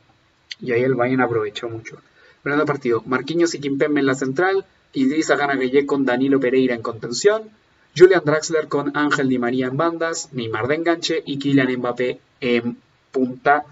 [0.59, 1.97] y ahí el Bayern aprovechó mucho.
[2.43, 7.49] Primer partido, Marquinhos y Kimpembe en la central, Idrissa Gana con Danilo Pereira en contención,
[7.95, 12.77] Julian Draxler con Ángel Di María en bandas, Neymar de enganche y Kylian Mbappé en
[13.11, 13.65] punta,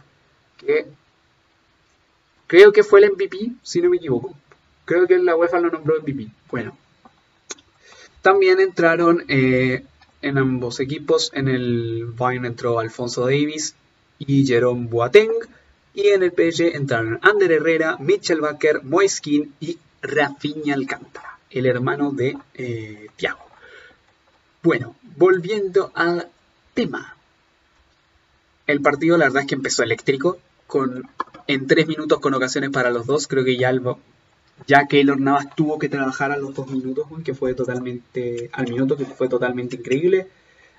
[0.58, 0.88] que
[2.48, 4.36] creo que fue el MVP, si no me equivoco.
[4.86, 6.28] Creo que la UEFA lo nombró MVP.
[6.52, 6.79] Bueno.
[8.22, 9.84] También entraron eh,
[10.22, 11.32] en ambos equipos.
[11.34, 13.76] En el Bayern entró Alfonso Davis
[14.20, 15.32] y Jerome Boateng.
[15.94, 22.12] Y en el PSG entraron Ander Herrera, Mitchell Baker, Moiskin y Rafinha Alcántara, el hermano
[22.12, 23.46] de eh, Thiago.
[24.62, 26.30] Bueno, volviendo al
[26.74, 27.16] tema.
[28.68, 31.10] El partido la verdad es que empezó eléctrico, con
[31.48, 33.28] en tres minutos con ocasiones para los dos.
[33.28, 33.82] Creo que ya, el,
[34.68, 38.98] ya Keylor Navas tuvo que trabajar a los dos minutos, que fue totalmente, al minuto
[38.98, 40.28] que fue totalmente increíble.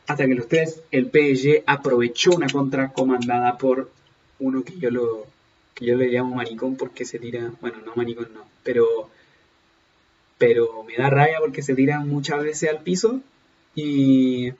[0.06, 3.90] Hasta que los tres, el PSG aprovechó una contra comandada por
[4.38, 5.26] uno que yo lo
[5.74, 9.08] que yo le llamo maricón porque se tira, bueno, no maricón no, pero
[10.38, 13.20] pero me da rabia porque se tira muchas veces al piso
[13.74, 14.52] y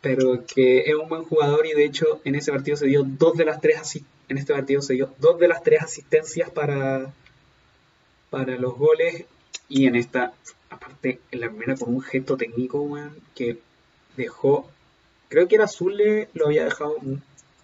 [0.00, 3.36] pero que es un buen jugador y de hecho en ese partido se dio dos
[3.36, 7.12] de las tres en este partido se dio dos de las tres asistencias para
[8.34, 9.26] para los goles
[9.68, 10.32] y en esta
[10.68, 12.98] aparte en la primera con un gesto técnico
[13.32, 13.60] que
[14.16, 14.68] dejó
[15.28, 16.96] creo que era Zule lo había dejado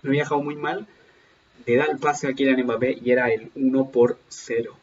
[0.02, 0.86] lo había dejado muy mal
[1.66, 4.76] le da el pase a Kylian Mbappé y era el 1 por 0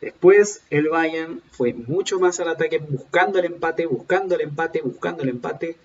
[0.00, 5.22] Después el Bayern fue mucho más al ataque, buscando el empate, buscando el empate, buscando
[5.22, 5.76] el empate,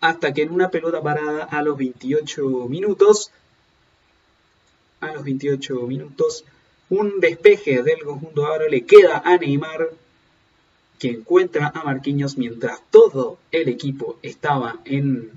[0.00, 3.30] hasta que en una pelota parada a los 28 minutos,
[5.00, 6.44] a los 28 minutos,
[6.90, 9.90] un despeje del conjunto ahora le queda a Neymar,
[10.98, 15.30] que encuentra a Marquinhos mientras todo el equipo estaba en,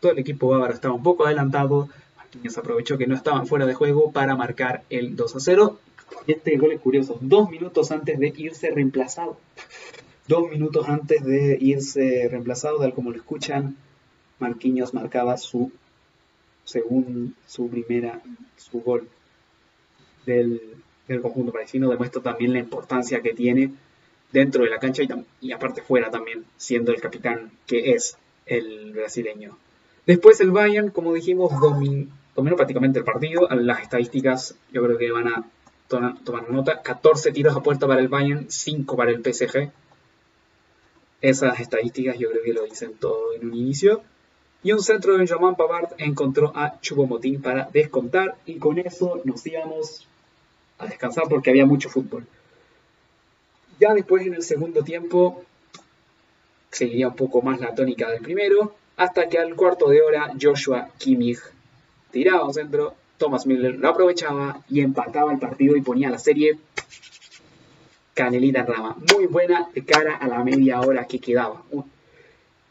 [0.00, 1.88] todo el equipo bávaro estaba un poco adelantado.
[2.16, 5.78] Marquinhos aprovechó que no estaban fuera de juego para marcar el 2 a 0
[6.26, 9.38] este gol es curioso, dos minutos antes de irse reemplazado.
[10.26, 13.76] Dos minutos antes de irse reemplazado, tal como lo escuchan,
[14.38, 15.72] Marquinhos marcaba su
[16.64, 18.22] según su primera,
[18.56, 19.08] su gol
[20.26, 20.60] del,
[21.22, 21.90] conjunto parisino.
[21.90, 23.72] Demuestra también la importancia que tiene
[24.32, 25.02] dentro de la cancha
[25.40, 29.56] y, aparte fuera también, siendo el capitán que es el brasileño.
[30.06, 33.48] Después el Bayern, como dijimos, dominó prácticamente el partido.
[33.50, 35.44] Las estadísticas yo creo que van a
[36.24, 39.70] tomar nota, 14 tiros a puerta para el Bayern, 5 para el PSG.
[41.20, 44.02] Esas estadísticas yo creo que lo dicen todo en un inicio.
[44.62, 49.46] Y un centro de Benjamin Pavard encontró a Chupomotín para descontar y con eso nos
[49.46, 50.06] íbamos
[50.80, 52.26] a descansar porque había mucho fútbol.
[53.78, 55.44] Ya después en el segundo tiempo
[56.70, 60.88] seguiría un poco más la tónica del primero, hasta que al cuarto de hora Joshua
[60.98, 61.40] Kimmich
[62.10, 66.58] tiraba un centro Thomas Miller lo aprovechaba y empataba el partido y ponía la serie
[68.14, 68.96] canelita rama.
[69.14, 71.62] Muy buena de cara a la media hora que quedaba.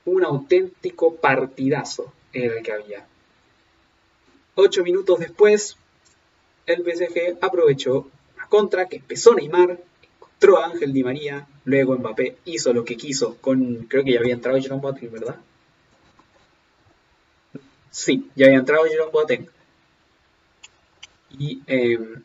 [0.06, 3.06] Un, auténtico partidazo era el que había.
[4.56, 5.78] Ocho minutos después,
[6.74, 12.38] el PSG aprovechó la contra que empezó Neymar, encontró a Ángel Di María, luego Mbappé
[12.46, 15.38] hizo lo que quiso con, creo que ya había entrado Jerome Boateng, ¿verdad?
[17.92, 19.50] Sí, ya había entrado Jerome Boateng
[21.38, 22.24] y em,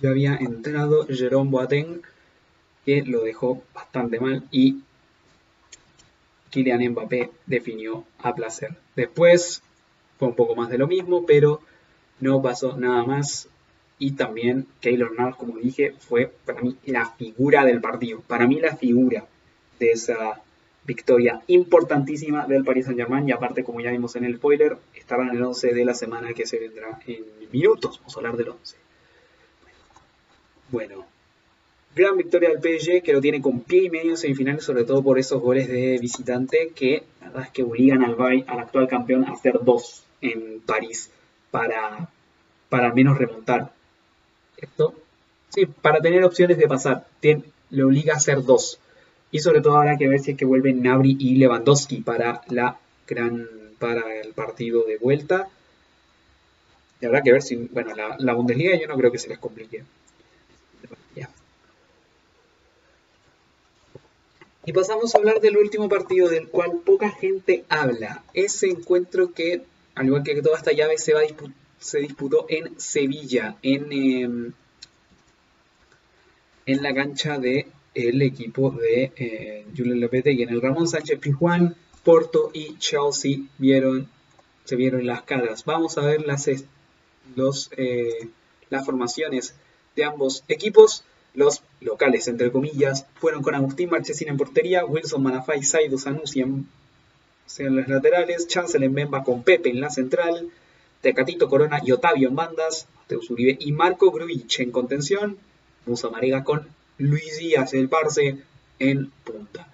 [0.00, 2.02] ya había entrado Jerome Boateng
[2.84, 4.80] que lo dejó bastante mal y
[6.50, 8.76] Kylian Mbappé definió a placer.
[8.94, 9.62] Después
[10.18, 11.60] fue un poco más de lo mismo, pero
[12.20, 13.48] no pasó nada más.
[13.98, 18.20] Y también Keylor Navas, como dije, fue para mí la figura del partido.
[18.26, 19.26] Para mí la figura
[19.78, 20.42] de esa
[20.86, 25.24] victoria importantísima del Paris Saint Germain y aparte como ya vimos en el spoiler estará
[25.24, 28.50] en el 11 de la semana que se vendrá en minutos, vamos a hablar del
[28.50, 28.76] 11
[30.70, 31.04] bueno
[31.94, 35.02] gran victoria del PSG que lo tiene con pie y medio en semifinales sobre todo
[35.02, 39.24] por esos goles de visitante que la verdad es que obligan al, al actual campeón
[39.24, 41.10] a hacer dos en París
[41.50, 42.08] para,
[42.68, 43.72] para al menos remontar
[44.56, 44.94] esto
[45.50, 47.06] sí, para tener opciones de pasar
[47.70, 48.78] le obliga a hacer dos
[49.30, 52.78] y sobre todo habrá que ver si es que vuelven Nabri y Lewandowski para la
[53.06, 53.48] gran
[53.78, 55.48] para el partido de vuelta.
[57.00, 59.84] Y habrá que ver si, bueno, la, Bundesliga yo no creo que se les complique.
[64.68, 68.24] Y pasamos a hablar del último partido del cual poca gente habla.
[68.34, 69.62] Ese encuentro que,
[69.96, 74.52] al igual que toda esta llave, se, disputó en Sevilla, en, em,
[76.66, 80.42] en la cancha de el equipo de eh, Julio Lopetegui.
[80.42, 84.08] En el Ramón Sánchez Pizjuán, Porto y Chelsea vieron,
[84.64, 85.64] se vieron las caras.
[85.64, 88.28] Vamos a ver las, eh,
[88.68, 89.54] las formaciones
[89.96, 91.04] de ambos equipos.
[91.32, 96.68] Los locales, entre comillas, fueron con Agustín Marchesín en portería, Wilson Manafay, Saido Sanusi en,
[97.58, 100.50] en las laterales, Chancel Mbemba con Pepe en la central,
[101.00, 105.38] Tecatito Corona y Otavio en bandas, Teus Uribe y Marco Gruich en contención,
[105.86, 106.66] Musa Marega con
[106.98, 108.38] Luis Díaz el Parse
[108.78, 109.68] en punta.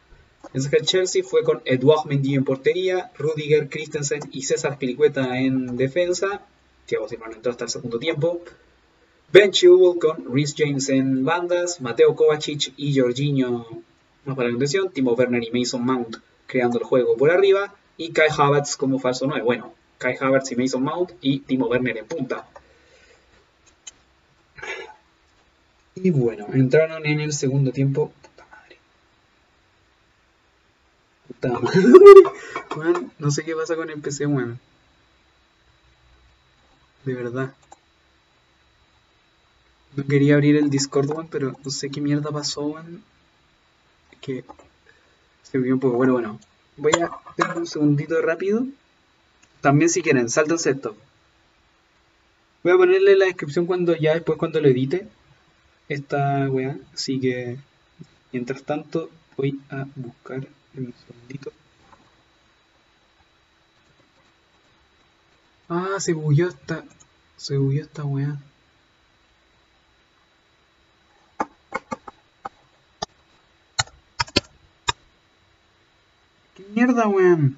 [0.53, 5.39] Mientras que el Chelsea fue con Edouard Mendy en portería, Rudiger Christensen y César Pilicueta
[5.41, 6.43] en defensa.
[6.87, 8.43] Thiago Silva no entró hasta el segundo tiempo.
[9.33, 13.67] Ben Chilwell con Rhys James en bandas, Mateo Kovacic y Jorginho
[14.25, 16.19] más para la contención, Timo Werner y Mason Mount
[16.53, 19.43] creando el juego por arriba, y Kai Havertz como falso 9.
[19.43, 22.47] Bueno, Kai Havertz y Mason Mount y Timo Werner en punta.
[25.95, 28.13] Y bueno, entraron en el segundo tiempo.
[28.21, 28.79] Puta madre.
[31.27, 31.49] Puta
[32.79, 33.07] madre.
[33.19, 34.61] no sé qué pasa con el PC, weón.
[37.05, 37.55] De verdad.
[39.97, 43.03] No quería abrir el Discord, weón, pero no sé qué mierda pasó, weón.
[44.21, 44.45] Que
[45.53, 46.41] Bueno, bueno.
[46.77, 48.65] Voy a tener un segundito rápido.
[49.61, 50.97] También si quieren, saltense esto.
[52.63, 55.09] Voy a ponerle la descripción cuando ya después cuando lo edite
[55.89, 56.79] esta weá.
[56.95, 57.59] Así que
[58.33, 61.53] mientras tanto voy a buscar un segundito.
[65.69, 66.85] Ah, se bugueó esta.
[67.37, 68.39] Se esta weá.
[76.75, 77.57] Mierda, weón?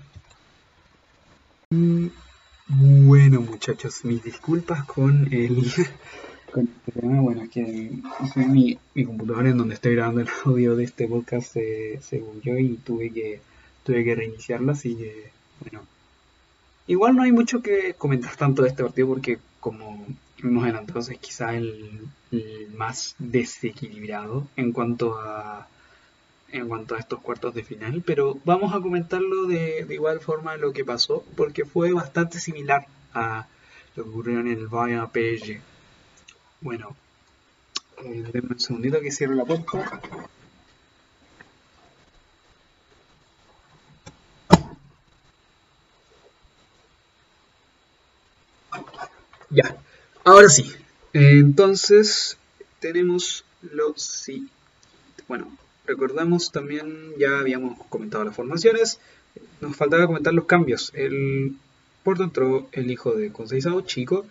[2.66, 5.70] Bueno, muchachos, mis disculpas con el.
[6.53, 7.20] con este tema.
[7.20, 7.90] Bueno, es que
[8.37, 12.59] mi, mi computadora en donde estoy grabando el audio de este podcast se, se bugueó
[12.59, 13.40] y tuve que,
[13.85, 15.87] tuve que reiniciarla, así que, bueno.
[16.87, 20.07] Igual no hay mucho que comentar tanto de este partido porque, como
[20.42, 22.00] hemos adelantado, es quizá el,
[22.31, 25.66] el más desequilibrado en cuanto a
[26.55, 30.73] en cuanto a estos cuartos de final, pero vamos a comentarlo de, igual forma lo
[30.73, 33.49] que pasó, porque fue bastante similar a
[33.97, 35.61] lo que ocurrió en el Bayern PSG.
[36.61, 36.97] Bueno,
[38.05, 40.01] eh, denme un segundito que cierro la puerta.
[49.51, 49.77] Ya,
[50.25, 50.73] ahora sí.
[51.12, 52.38] Entonces,
[52.79, 54.49] tenemos lo sí.
[55.27, 58.99] Bueno, recordamos también, ya habíamos comentado las formaciones.
[59.61, 60.92] Nos faltaba comentar los cambios.
[60.94, 61.57] El
[62.03, 64.27] Porto entró el hijo de Conceição, Chico,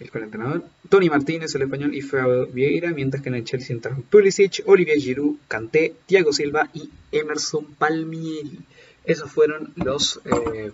[0.00, 3.74] el el entrenador, Tony Martínez, el español, y Fabio Vieira, mientras que en el Chelsea
[3.74, 8.60] entraron Pulisic, Olivier Giroud, Kanté, Thiago Silva y Emerson Palmieri.
[9.04, 10.70] Esos fueron los, eh,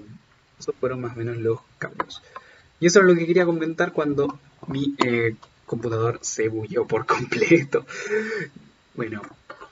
[0.58, 2.22] esos fueron más o menos los cambios.
[2.80, 7.86] Y eso es lo que quería comentar cuando mi eh, computador se bulló por completo.
[8.94, 9.22] Bueno,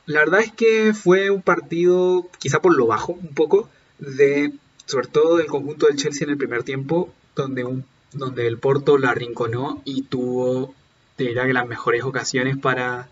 [0.07, 4.53] la verdad es que fue un partido, quizá por lo bajo, un poco, de
[4.87, 8.99] sobre todo del conjunto del Chelsea en el primer tiempo, donde, un, donde el Porto
[8.99, 10.75] la arrinconó y tuvo,
[11.17, 13.09] te diría que las mejores ocasiones para,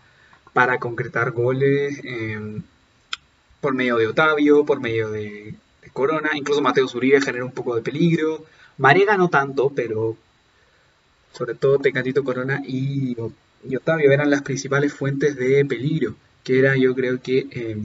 [0.52, 2.60] para concretar goles eh,
[3.60, 7.76] por medio de Otavio, por medio de, de Corona, incluso Mateo Zuribe generó un poco
[7.76, 8.44] de peligro,
[8.78, 10.16] Marega no tanto, pero
[11.32, 13.16] sobre todo Tecatito Corona y,
[13.68, 17.78] y Otavio eran las principales fuentes de peligro que era yo creo que eh,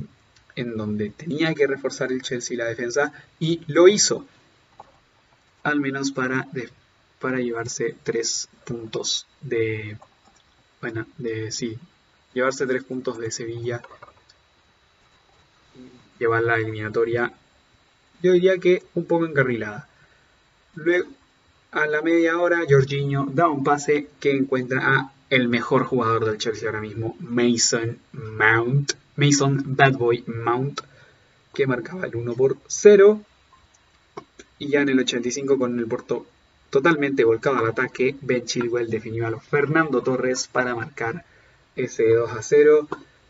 [0.56, 4.26] en donde tenía que reforzar el Chelsea la defensa y lo hizo,
[5.64, 6.48] al menos para,
[7.20, 9.98] para llevarse tres puntos de,
[10.82, 11.78] bueno, de sí,
[12.34, 13.82] llevarse tres puntos de Sevilla
[16.20, 17.32] llevar la eliminatoria,
[18.22, 19.88] yo diría que un poco encarrilada.
[20.76, 21.10] Luego,
[21.72, 26.38] a la media hora, Jorginho da un pase que encuentra a el mejor jugador del
[26.38, 30.82] Chelsea ahora mismo, Mason Mount, Mason Bad Boy Mount,
[31.54, 33.22] que marcaba el 1 por 0.
[34.60, 36.26] Y ya en el 85 con el Porto
[36.70, 41.26] totalmente volcado al ataque, Ben Chilwell definió a los Fernando Torres para marcar
[41.76, 42.88] ese 2 a 0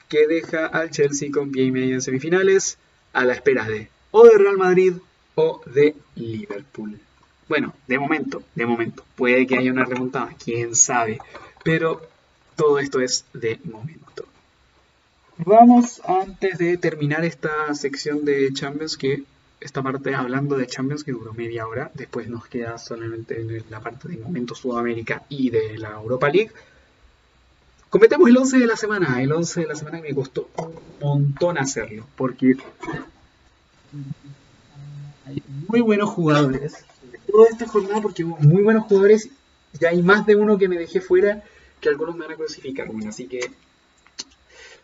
[0.10, 2.78] que deja al Chelsea con pie y medio en semifinales
[3.14, 4.94] a la espera de o de Real Madrid
[5.36, 7.00] o de Liverpool.
[7.48, 9.04] Bueno, de momento, de momento.
[9.16, 11.20] Puede que haya una remontada, quién sabe.
[11.66, 12.00] Pero
[12.56, 14.24] todo esto es de momento.
[15.40, 19.24] Vamos antes de terminar esta sección de Champions, que
[19.60, 23.80] esta parte hablando de Champions que duró media hora, después nos queda solamente en la
[23.80, 26.52] parte de momento Sudamérica y de la Europa League.
[27.90, 31.58] Cometemos el 11 de la semana, el 11 de la semana me costó un montón
[31.58, 32.58] hacerlo, porque
[35.26, 36.86] hay muy buenos jugadores,
[37.26, 39.30] todo esta jornada porque hubo muy buenos jugadores
[39.80, 41.44] y hay más de uno que me dejé fuera
[41.80, 43.40] que algunos me van a crucificar, bueno, así que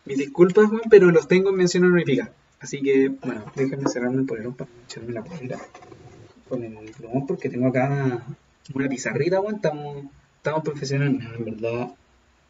[0.06, 2.32] mis disculpas, bueno, pero los tengo en mención honorífica.
[2.60, 5.60] Así que, bueno, déjenme cerrarme el polerón para echarme la polera
[6.48, 8.24] con el plumón porque tengo acá
[8.74, 10.06] una pizarrita, bueno, estamos,
[10.38, 11.92] estamos profesionales, en verdad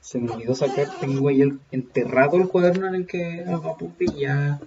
[0.01, 4.05] se me olvidó sacar, tengo ahí el, enterrado el cuaderno en el que hago apunte
[4.05, 4.59] y ya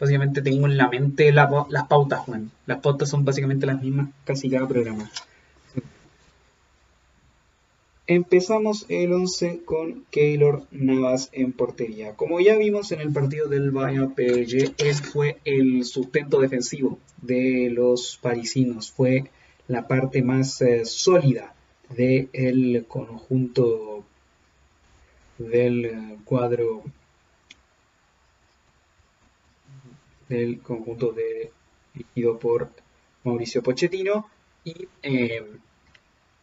[0.00, 2.48] básicamente tengo en la mente la, las pautas, bueno.
[2.66, 5.10] Las pautas son básicamente las mismas casi cada programa.
[8.10, 12.16] Empezamos el 11 con Keylor Navas en portería.
[12.16, 17.70] Como ya vimos en el partido del Bayern PSG, ese fue el sustento defensivo de
[17.70, 18.90] los parisinos.
[18.90, 19.30] Fue
[19.68, 21.54] la parte más eh, sólida
[21.88, 24.02] del conjunto
[25.38, 26.82] del eh, cuadro
[30.28, 31.14] del conjunto
[31.94, 32.70] dirigido por
[33.22, 34.28] Mauricio Pochettino
[34.64, 35.44] y eh,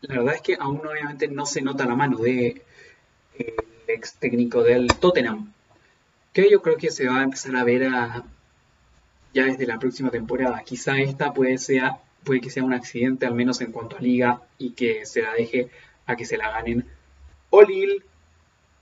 [0.01, 2.61] la verdad es que aún obviamente no se nota la mano de
[3.37, 3.55] el
[3.87, 5.53] ex técnico del Tottenham.
[6.33, 7.89] Que yo creo que se va a empezar a ver
[9.33, 10.63] ya desde la próxima temporada.
[10.63, 14.41] Quizá esta puede, sea, puede que sea un accidente, al menos en cuanto a liga,
[14.57, 15.69] y que se la deje
[16.05, 16.85] a que se la ganen
[17.49, 18.03] o Lille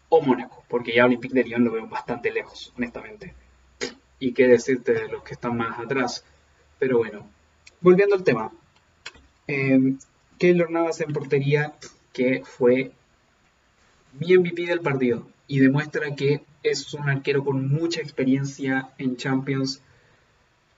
[0.10, 3.34] o Mónaco, porque ya Olympique de Lyon lo veo bastante lejos, honestamente.
[4.20, 6.24] Y qué decirte de los que están más atrás.
[6.80, 7.28] Pero bueno,
[7.82, 8.52] volviendo al tema.
[9.48, 9.96] Eh,
[10.38, 11.74] Keylor Navas en portería,
[12.12, 12.92] que fue
[14.20, 19.82] mi MVP del partido y demuestra que es un arquero con mucha experiencia en Champions,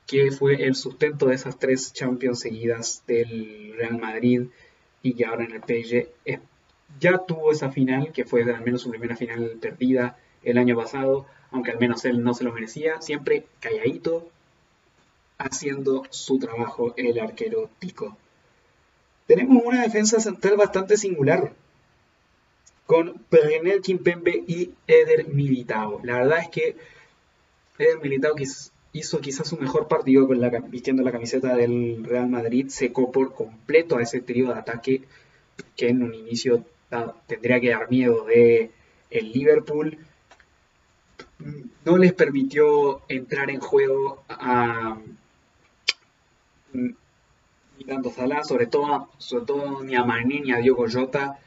[0.05, 4.43] que fue el sustento de esas tres Champions seguidas del Real Madrid
[5.01, 6.09] y que ahora en el PSG
[6.99, 11.25] ya tuvo esa final, que fue al menos su primera final perdida el año pasado,
[11.51, 14.29] aunque al menos él no se lo merecía, siempre calladito,
[15.37, 18.17] haciendo su trabajo el arquero Tico
[19.27, 21.53] tenemos una defensa central bastante singular
[22.85, 25.99] con Perenel Kimpembe y Eder Militao.
[26.03, 26.75] La verdad es que
[27.77, 28.33] Eder Militao
[28.93, 30.27] hizo quizás su mejor partido
[30.69, 35.01] vistiendo la camiseta del Real Madrid, secó por completo a ese trío de ataque
[35.75, 36.63] que en un inicio
[37.27, 38.71] tendría que dar miedo de
[39.09, 39.97] el Liverpool.
[41.83, 44.97] No les permitió entrar en juego a
[47.87, 51.39] tanto Salah, sobre todo, sobre todo ni a Mané ni a Diogo Jota,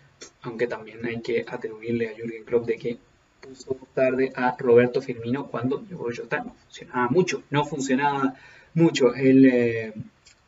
[0.42, 2.98] aunque también hay que atribuirle a Jürgen Klopp de que
[3.40, 8.34] puso tarde a Roberto Firmino cuando Diogo Jota no funcionaba mucho, no funcionaba
[8.74, 9.92] mucho el eh,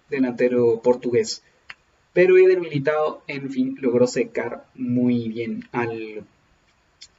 [0.08, 1.42] delantero portugués.
[2.12, 6.24] Pero Eder Militado, en fin, logró secar muy bien al...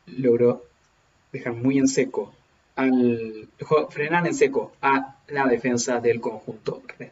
[0.06, 0.64] logró
[1.32, 2.34] dejar muy en seco
[2.76, 3.48] al
[3.90, 7.10] frenar en seco a la defensa del conjunto red.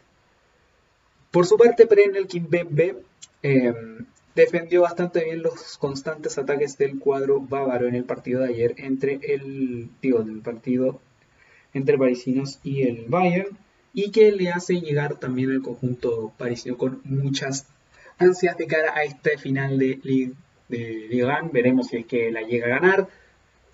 [1.31, 2.97] Por su parte, Prenel Kimbembe
[3.41, 3.73] eh,
[4.35, 9.19] defendió bastante bien los constantes ataques del cuadro bávaro en el partido de ayer entre
[9.23, 10.99] el digo, del partido
[11.73, 13.57] entre parisinos y el Bayern
[13.93, 17.65] y que le hace llegar también el conjunto parisino con muchas
[18.17, 20.33] ansias de cara a este final de Ligue,
[20.69, 23.07] de Veremos si es que la llega a ganar,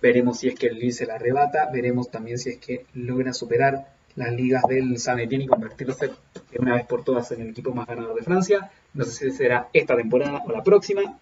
[0.02, 3.32] veremos si es que el Lille se la arrebata, veremos también si es que logra
[3.32, 7.50] superar las ligas del San Etienne y convertirse de una vez por todas en el
[7.50, 8.70] equipo más ganador de Francia.
[8.92, 11.16] No sé si será esta temporada o la próxima,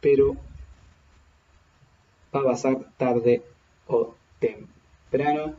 [0.00, 0.36] pero
[2.34, 3.42] va a pasar tarde
[3.86, 5.54] o temprano.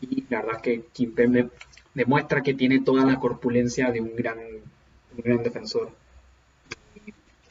[0.00, 1.50] Y la verdad es que Kimpembe
[1.92, 5.90] demuestra que tiene toda la corpulencia de un gran, un gran defensor.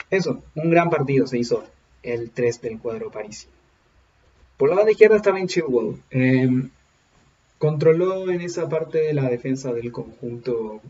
[0.10, 1.66] Eso, un gran partido se hizo
[2.04, 3.50] el 3 del cuadro París.
[4.56, 6.72] Por la banda izquierda estaba en Chilwell.
[7.60, 10.82] Controló en esa parte de la defensa del conjunto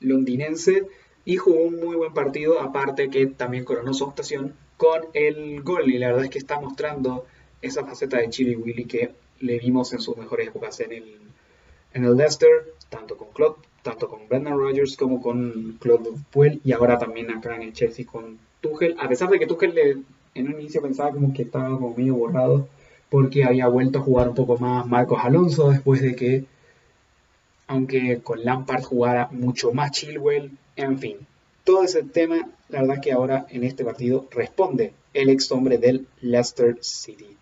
[0.00, 0.86] londinense
[1.24, 5.88] y jugó un muy buen partido, aparte que también coronó su actuación con el gol.
[5.88, 7.26] Y la verdad es que está mostrando
[7.62, 11.16] esa faceta de Chili Willy que le vimos en sus mejores épocas en el,
[11.94, 16.72] en el Leicester, tanto con Claude, tanto con Brendan Rodgers como con Claude Puel y
[16.72, 20.04] ahora también acá en el Chelsea con Tuchel, a pesar de que Tuchel
[20.34, 22.68] en un inicio pensaba como que estaba como medio borrado
[23.10, 26.44] porque había vuelto a jugar un poco más Marcos Alonso después de que,
[27.66, 31.18] aunque con Lampard jugara mucho más Chilwell, en fin,
[31.64, 36.06] todo ese tema, la verdad que ahora en este partido responde el ex hombre del
[36.20, 37.36] Leicester City.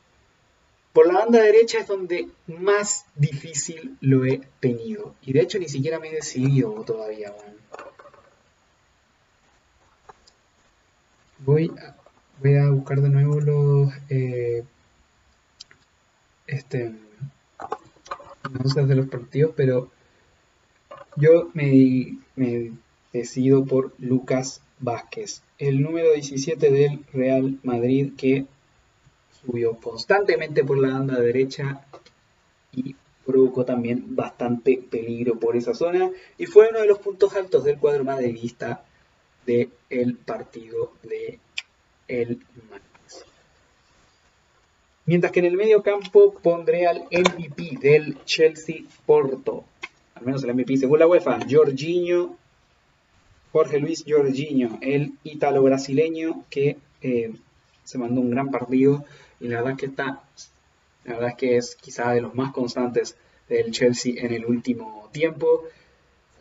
[0.93, 5.15] Por la banda derecha es donde más difícil lo he tenido.
[5.23, 7.33] Y de hecho ni siquiera me he decidido todavía.
[11.41, 11.95] Voy, a,
[12.43, 14.65] voy a buscar de nuevo los eh,
[16.49, 16.93] este,
[18.75, 19.91] de los partidos, pero
[21.17, 22.19] yo me,
[23.13, 28.47] decido por Lucas Vázquez, el número 17 del Real Madrid que
[29.43, 31.85] subió constantemente por la banda derecha
[32.73, 32.97] y
[33.27, 37.79] provocó también bastante peligro por esa zona y fue uno de los puntos altos del
[37.79, 38.85] cuadro madridista
[39.47, 41.41] del el partido de
[42.07, 42.41] el
[42.71, 42.88] Madrid.
[45.09, 49.65] Mientras que en el medio campo pondré al MVP del Chelsea Porto.
[50.15, 52.37] Al menos el MVP según la UEFA, Jorginho.
[53.51, 57.33] Jorge Luis Jorginho, el ítalo-brasileño que eh,
[57.85, 59.03] se mandó un gran partido
[59.41, 60.21] y la verdad que está,
[61.05, 63.17] la verdad es que es quizá de los más constantes
[63.49, 65.65] del Chelsea en el último tiempo.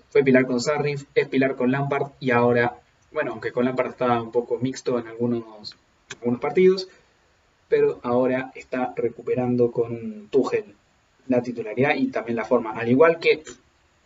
[0.10, 2.82] Fue pilar con Sarri, es pilar con Lampard y ahora,
[3.14, 5.78] bueno, aunque con Lampard estaba un poco mixto en algunos,
[6.20, 6.90] algunos partidos,
[7.70, 10.76] pero ahora está recuperando con Tuchel
[11.28, 13.44] la titularidad y también la forma, al igual que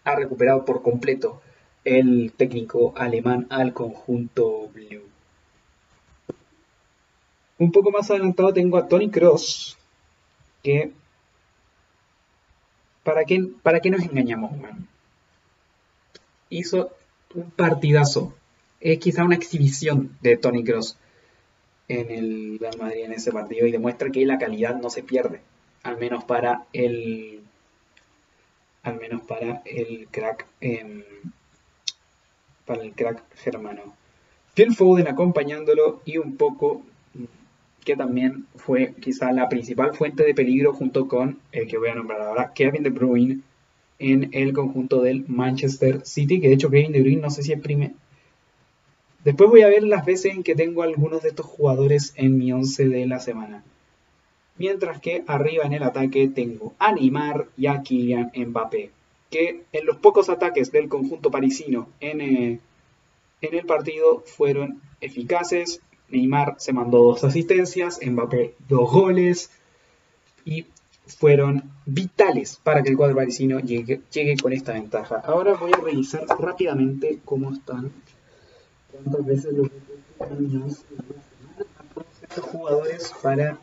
[0.03, 1.41] ha recuperado por completo
[1.83, 5.03] el técnico alemán al conjunto blue.
[7.57, 9.77] Un poco más adelantado tengo a Tony Cross,
[10.63, 10.91] que
[13.03, 14.87] ¿para qué, para qué nos engañamos, man?
[16.49, 16.91] Hizo
[17.35, 18.33] un partidazo.
[18.79, 20.97] Es quizá una exhibición de Tony Cross
[21.99, 25.41] en el Real Madrid en ese partido y demuestra que la calidad no se pierde,
[25.83, 27.41] al menos para el
[28.83, 31.03] al menos para el crack em,
[32.65, 33.95] para el crack germano.
[34.55, 36.81] Phil Foden acompañándolo y un poco
[37.83, 41.95] que también fue quizá la principal fuente de peligro junto con el que voy a
[41.95, 43.39] nombrar ahora, Kevin De Bruyne
[43.99, 47.53] en el conjunto del Manchester City, que de hecho Kevin De Bruyne no sé si
[47.53, 47.91] es primer.
[49.23, 52.51] Después voy a ver las veces en que tengo algunos de estos jugadores en mi
[52.51, 53.63] 11 de la semana.
[54.57, 58.91] Mientras que arriba en el ataque tengo a Neymar y a Kylian Mbappé,
[59.29, 62.59] que en los pocos ataques del conjunto parisino en, eh,
[63.41, 69.51] en el partido fueron eficaces, Neymar se mandó dos asistencias, Mbappé dos goles
[70.45, 70.65] y
[71.07, 74.01] fueron vitales para que el cuadro parisino llegue,
[74.41, 75.21] con esta ventaja.
[75.25, 77.91] Ahora voy a revisar rápidamente cómo están,
[79.01, 79.69] cuántas veces los
[82.45, 83.59] jugadores para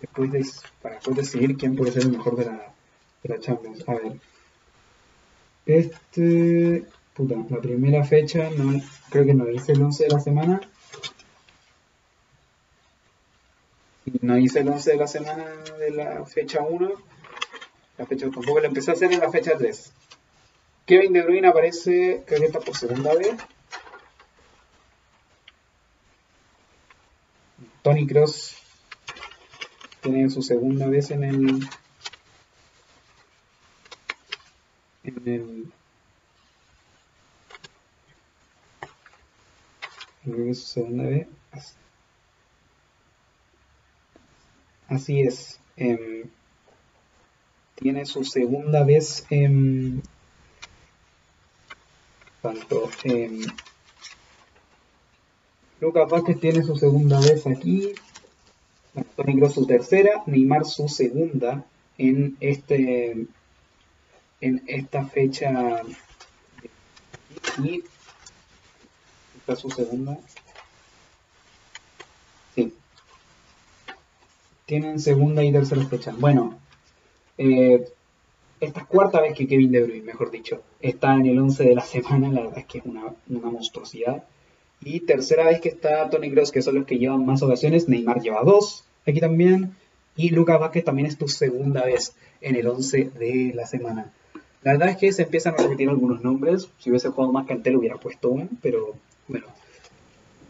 [0.00, 0.46] después, de,
[0.82, 2.74] para después decidir quién puede ser el mejor de la,
[3.22, 3.88] de la Champions.
[3.88, 4.12] A ver.
[5.66, 6.84] Este.
[7.14, 10.60] Puta, la primera fecha, no, creo que no hice el 11 de la semana.
[14.20, 15.44] no hice el 11 de la semana
[15.78, 16.92] de la fecha 1.
[17.98, 19.92] La fecha tampoco lo empecé a hacer en la fecha 3.
[20.86, 23.34] Kevin De Bruyne aparece, creo que está por segunda vez.
[27.84, 28.56] Tony Cross
[30.00, 31.68] tiene su segunda vez en el
[35.04, 35.72] en el
[40.24, 41.28] creo su segunda vez
[44.88, 45.58] Así es.
[45.76, 46.24] Em,
[47.74, 50.02] tiene su segunda vez en.
[52.40, 52.90] Tanto.
[53.04, 53.40] Eh,
[55.80, 57.92] Lucas Vázquez tiene su segunda vez aquí.
[59.16, 60.22] Tony su tercera.
[60.26, 61.64] Neymar su segunda
[61.98, 63.26] en este.
[64.40, 65.82] En esta fecha.
[67.62, 67.82] Y.
[69.36, 70.18] Esta su segunda.
[74.66, 76.14] tienen segunda y tercera fecha.
[76.18, 76.58] Bueno,
[77.38, 77.86] eh,
[78.60, 81.74] esta es cuarta vez que Kevin De Bruyne, mejor dicho, está en el 11 de
[81.74, 84.24] la semana, la verdad es que es una, monstruosidad.
[84.84, 87.88] Y tercera vez que está Tony Cross, que son los que llevan más ocasiones.
[87.88, 89.74] Neymar lleva dos aquí también.
[90.16, 94.12] Y Lucas Vázquez también es tu segunda vez en el 11 de la semana.
[94.62, 96.68] La verdad es que se empiezan a repetir algunos nombres.
[96.78, 98.94] Si hubiese jugado más Cantel hubiera puesto uno, pero
[99.28, 99.46] bueno.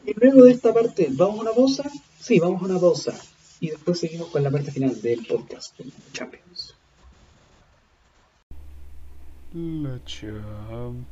[0.07, 1.91] Y luego de esta parte, ¿vamos a una pausa?
[2.21, 3.15] Sí, vamos a una pausa
[3.61, 5.81] y después seguimos con la parte final del podcast
[6.13, 6.75] Champions.
[9.55, 11.05] La Champions.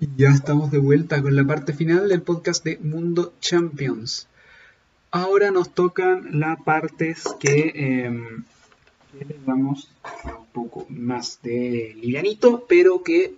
[0.00, 4.28] Y ya estamos de vuelta con la parte final del podcast de Mundo Champions.
[5.10, 8.06] Ahora nos tocan las partes que eh,
[9.46, 13.34] a un poco más de livianito, pero que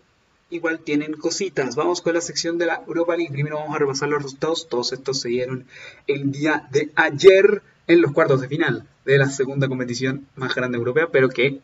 [0.50, 1.76] igual tienen cositas.
[1.76, 3.32] Vamos con la sección de la Europa League.
[3.32, 4.68] Primero vamos a repasar los resultados.
[4.68, 5.64] Todos estos se dieron
[6.06, 10.78] el día de ayer en los cuartos de final de la segunda competición más grande
[10.78, 11.60] europea, pero que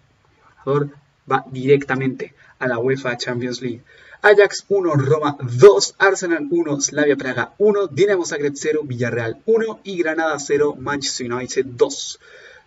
[0.64, 0.90] ganador
[1.30, 3.82] va directamente a la UEFA Champions League.
[4.22, 9.98] Ajax 1, Roma 2, Arsenal 1, Slavia Praga 1, Dinamo Zagreb 0, Villarreal 1 y
[9.98, 12.20] Granada 0, Manchester United 2.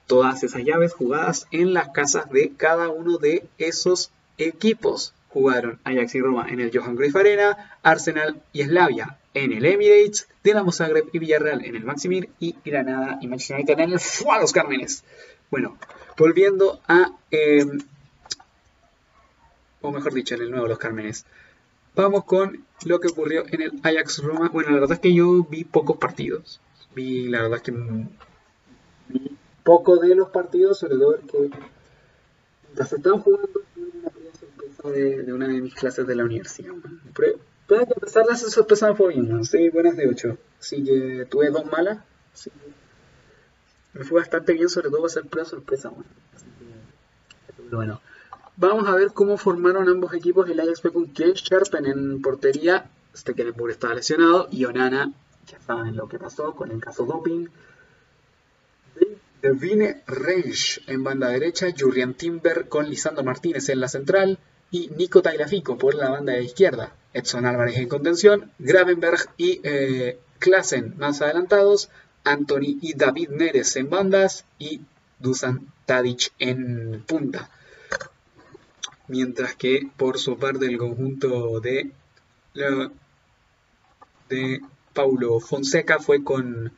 [0.08, 6.16] Todas esas llaves jugadas en las casas de cada uno de esos equipos jugaron Ajax
[6.16, 11.10] y Roma en el Johan Cruyff Arena, Arsenal y Slavia en el Emirates, Dinamo Zagreb
[11.14, 15.04] y Villarreal en el Maximir y Granada y Manchester United en el FUA Los Cármenes.
[15.52, 15.78] Bueno,
[16.18, 17.80] volviendo a, em,
[19.82, 21.26] o mejor dicho, en el nuevo Los Cármenes.
[21.96, 24.50] Vamos con lo que ocurrió en el Ajax Roma.
[24.50, 26.62] Bueno, la verdad es que yo vi pocos partidos.
[26.96, 27.74] Vi, la verdad es que
[29.64, 31.50] poco de los partidos, sobre todo porque
[32.66, 33.92] mientras estaban jugando, tuve
[34.84, 36.74] una de, de una de mis clases de la universidad.
[37.70, 38.50] Pero que a pesar de esa
[39.70, 40.38] buenas de 8.
[40.60, 42.00] Así que tuve dos malas.
[42.34, 42.74] Así que
[43.94, 45.92] me fue bastante bien, sobre todo para ser pura sorpresa.
[45.92, 46.04] man.
[46.36, 48.02] Así que, bueno.
[48.58, 50.50] Vamos a ver cómo formaron ambos equipos.
[50.50, 52.90] El Ajax fue con Kjell Sharpen en portería.
[53.16, 54.48] Stekelenburg estaba lesionado.
[54.52, 55.14] Y Onana,
[55.46, 57.50] ya saben lo que pasó con el caso doping.
[59.44, 61.68] Devine Reich en banda derecha.
[61.78, 64.40] Jurrian Timber con Lisandro Martínez en la central.
[64.72, 66.96] Y Nico Tagliafico por la banda de izquierda.
[67.14, 68.52] Edson Álvarez en contención.
[68.60, 71.90] Gravenberg y eh, Klassen más adelantados.
[72.24, 74.46] Anthony y David Neres en bandas.
[74.58, 74.82] Y
[75.20, 77.50] Dusan Tadic en punta
[79.10, 81.92] mientras que por su parte el conjunto de,
[84.94, 86.72] Paulo Fonseca fue con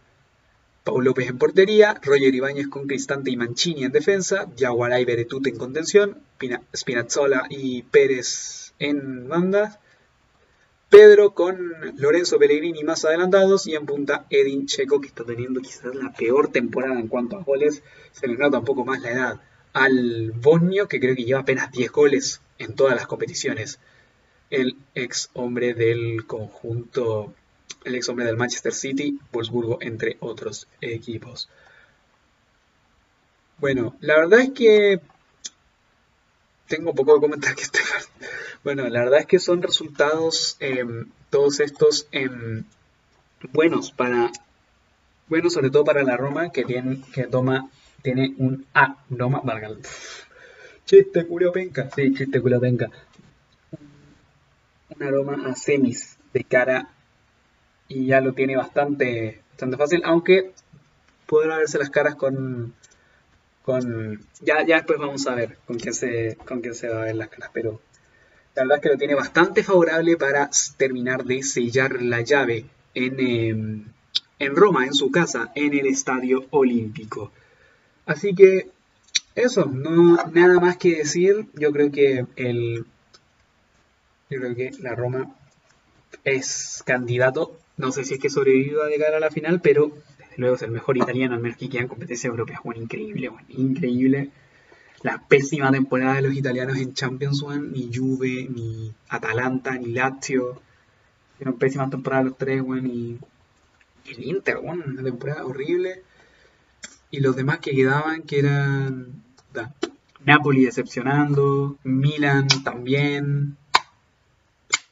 [0.83, 5.57] Paul López en portería, Roger Ibáñez con Cristante y Mancini en defensa, Yaguaray Beretut en
[5.57, 9.77] contención, Pina, Spinazzola y Pérez en bandas,
[10.91, 15.95] Pedro con Lorenzo Pellegrini más adelantados y en punta Edin Checo que está teniendo quizás
[15.95, 17.81] la peor temporada en cuanto a goles,
[18.11, 21.71] se le nota un poco más la edad al Bosnio, que creo que lleva apenas
[21.71, 23.79] 10 goles en todas las competiciones.
[24.49, 27.33] El ex hombre del conjunto,
[27.85, 31.47] el ex hombre del Manchester City, Wolfsburgo, entre otros equipos.
[33.59, 34.99] Bueno, la verdad es que
[36.75, 37.79] tengo poco de comentar que este
[38.63, 40.85] Bueno, la verdad es que son resultados eh,
[41.29, 42.29] todos estos eh,
[43.51, 44.31] buenos para
[45.27, 47.69] bueno sobre todo para la Roma que tiene que toma
[48.01, 49.81] tiene un aroma, valga el-
[50.85, 52.89] chiste culo penca, sí, chiste culo penca,
[54.95, 56.89] un aroma a semis de cara
[57.87, 60.51] y ya lo tiene bastante, bastante fácil, aunque
[61.27, 62.73] podrá verse las caras con,
[63.63, 67.05] con, ya, ya después vamos a ver con quién se, con quién se va a
[67.05, 67.81] ver las caras, pero
[68.55, 73.19] la verdad es que lo tiene bastante favorable para terminar de sellar la llave en,
[73.19, 73.85] em,
[74.39, 77.31] en Roma, en su casa, en el Estadio Olímpico.
[78.05, 78.69] Así que
[79.35, 81.45] eso, no nada más que decir.
[81.53, 82.85] Yo creo que el
[84.29, 85.35] yo creo que la Roma
[86.23, 87.57] es candidato.
[87.77, 89.91] No sé si es que sobreviva de cara a la final, pero
[90.41, 92.59] luego es el mejor italiano, al menos que queda en competencia europea.
[92.63, 94.29] Bueno, increíble, increíble.
[95.03, 100.61] La pésima temporada de los italianos en Champions, bueno, ni Juve, ni Atalanta, ni Lazio.
[101.37, 103.17] Fueron pésimas temporadas los tres, bueno, y
[104.05, 106.03] el Inter, bueno, una temporada horrible
[107.11, 109.21] y los demás que quedaban que eran
[110.25, 113.57] Napoli decepcionando, Milan también,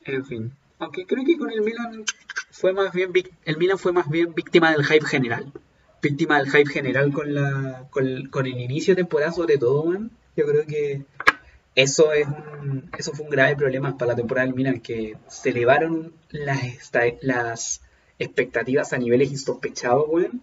[0.03, 0.51] en fin.
[0.79, 2.03] Aunque creo que con el Milan
[2.59, 3.11] fue más bien
[3.45, 5.51] el Milan fue más bien víctima del hype general,
[6.01, 8.05] víctima del hype general con la con,
[8.45, 10.11] el- inicio de temporada sobre todo, man.
[10.35, 11.03] Yo creo que
[11.75, 15.49] eso es un, eso fue un grave problema para la temporada del Milan que se
[15.49, 16.59] elevaron las
[17.21, 17.81] las
[18.19, 20.41] expectativas a niveles insospechados, weón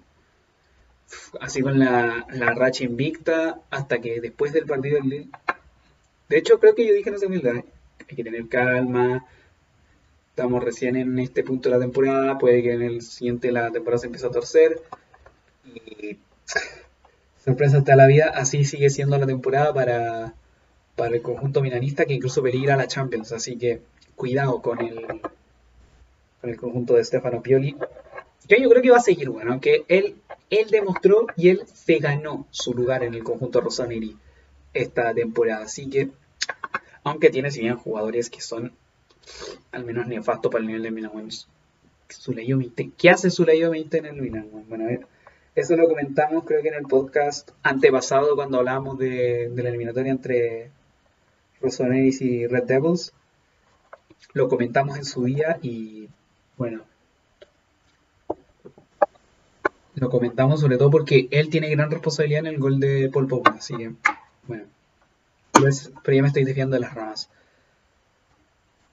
[1.41, 5.29] así con la, la racha invicta, hasta que después del partido del
[6.29, 7.65] De hecho, creo que yo dije en esa humildad,
[8.09, 9.25] hay que tener calma,
[10.37, 14.01] estamos recién en este punto de la temporada, puede que en el siguiente la temporada
[14.01, 14.83] se empiece a torcer,
[15.65, 16.19] y
[17.43, 20.35] sorpresa hasta la vida, así sigue siendo la temporada para,
[20.95, 23.81] para el conjunto milanista, que incluso peligra la Champions, así que
[24.15, 25.07] cuidado con el,
[26.43, 27.75] con el conjunto de Stefano Pioli,
[28.47, 30.17] que yo creo que va a seguir, bueno, aunque él
[30.51, 34.17] él demostró y él se ganó su lugar en el conjunto rosaneri
[34.75, 35.65] esta temporada.
[35.65, 36.11] Así que,
[37.05, 38.73] aunque tiene si bien jugadores que son
[39.73, 41.13] al menos nefastos para el nivel de Milan,
[42.59, 42.91] Meite.
[42.97, 44.49] ¿Qué hace Suleyo Meite en el Milan?
[44.69, 45.07] Bueno, a ver,
[45.55, 50.71] eso lo comentamos creo que en el podcast antepasado cuando hablábamos de, la eliminatoria entre
[51.61, 53.13] Rossoneri y Red Devils.
[54.35, 56.09] Lo comentamos en su día y
[56.57, 56.83] bueno,
[59.95, 63.53] lo comentamos sobre todo porque él tiene gran responsabilidad en el gol de Paul Pogba,
[63.53, 63.93] así que,
[64.47, 64.65] bueno,
[65.53, 67.31] pues, pero ya me estoy desviando de las ramas.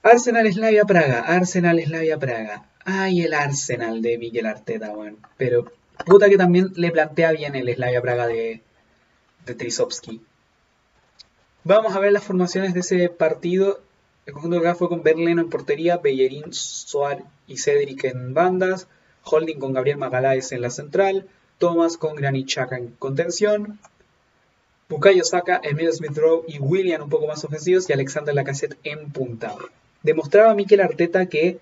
[0.05, 2.65] Arsenal Slavia Praga, Arsenal Slavia Praga.
[2.83, 5.71] Ay, el Arsenal de Miguel Arteta, bueno, pero
[6.05, 8.61] puta que también le plantea bien el Slavia Praga de,
[9.45, 10.21] de Trisovsky.
[11.63, 13.79] Vamos a ver las formaciones de ese partido.
[14.25, 18.89] El conjunto de acá fue con Berleno en portería, Bellerín, Suárez y Cedric en bandas.
[19.23, 21.29] Holding con Gabriel Magaláes en la central,
[21.59, 23.79] Thomas con Granit en contención,
[24.89, 29.13] Bukayo Saka, Emil Smith Rowe y William un poco más ofensivos y Alexander Lacazette en
[29.13, 29.55] punta.
[30.03, 31.59] Demostraba Mikel Arteta que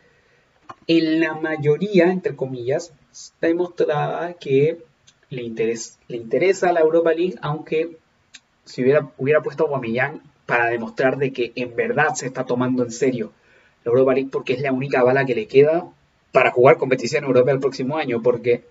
[0.87, 2.93] en la mayoría, entre comillas,
[3.39, 4.79] demostraba que
[5.29, 7.97] le, interesa, le interesa la Europa League, aunque
[8.65, 12.83] si hubiera, hubiera puesto a Guamillán para demostrar de que en verdad se está tomando
[12.83, 13.31] en serio
[13.83, 15.87] la Europa League porque es la única bala que le queda
[16.31, 18.63] para jugar competición europea el próximo año, porque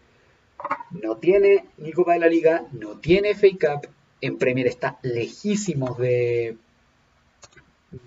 [0.90, 3.88] no tiene ni Copa de la Liga, no tiene Fake Cup,
[4.20, 6.56] en Premier está lejísimos de...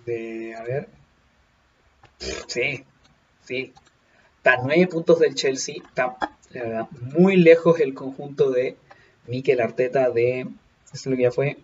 [0.06, 0.56] de...
[0.56, 1.03] a ver...
[2.48, 2.84] Sí,
[3.44, 3.74] sí.
[4.38, 6.18] Está nueve puntos del Chelsea, está
[6.52, 8.78] la verdad, muy lejos el conjunto de
[9.28, 10.48] Mikel Arteta de...
[10.94, 11.58] Es lo que ya fue.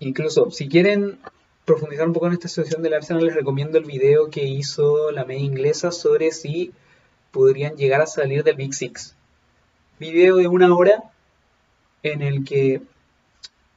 [0.00, 1.18] Incluso, si quieren
[1.64, 5.24] profundizar un poco en esta situación del Arsenal, les recomiendo el video que hizo la
[5.24, 6.72] media inglesa sobre si
[7.30, 9.14] podrían llegar a salir del Big Six.
[9.98, 11.04] Video de una hora
[12.02, 12.82] en el que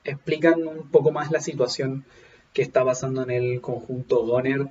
[0.03, 2.03] explican un poco más la situación
[2.53, 4.67] que está pasando en el conjunto Goner.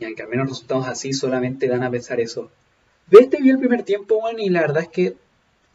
[0.00, 2.50] Y aunque al menos resultados así solamente dan a pensar eso.
[3.08, 5.16] De este vi el primer tiempo, Juan, y la verdad es que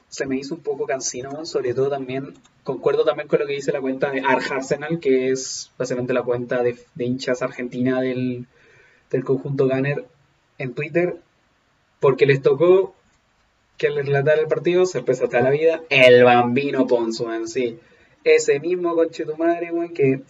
[0.09, 3.71] se me hizo un poco cansino, sobre todo también, concuerdo también con lo que dice
[3.71, 8.45] la cuenta de Arsenal, que es básicamente la cuenta de, hinchas argentina del,
[9.11, 10.05] del conjunto Gunner
[10.57, 11.17] en Twitter,
[11.99, 12.95] porque les tocó
[13.77, 17.77] que le relatara el partido, se empezó hasta la vida, el bambino Ponzo en sí.
[18.23, 20.21] Ese mismo conche tu madre, weón, que...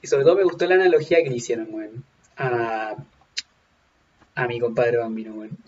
[0.00, 2.04] Y sobre todo me gustó la analogía que le hicieron, weón,
[4.38, 5.58] a mi compadre bambino, weón.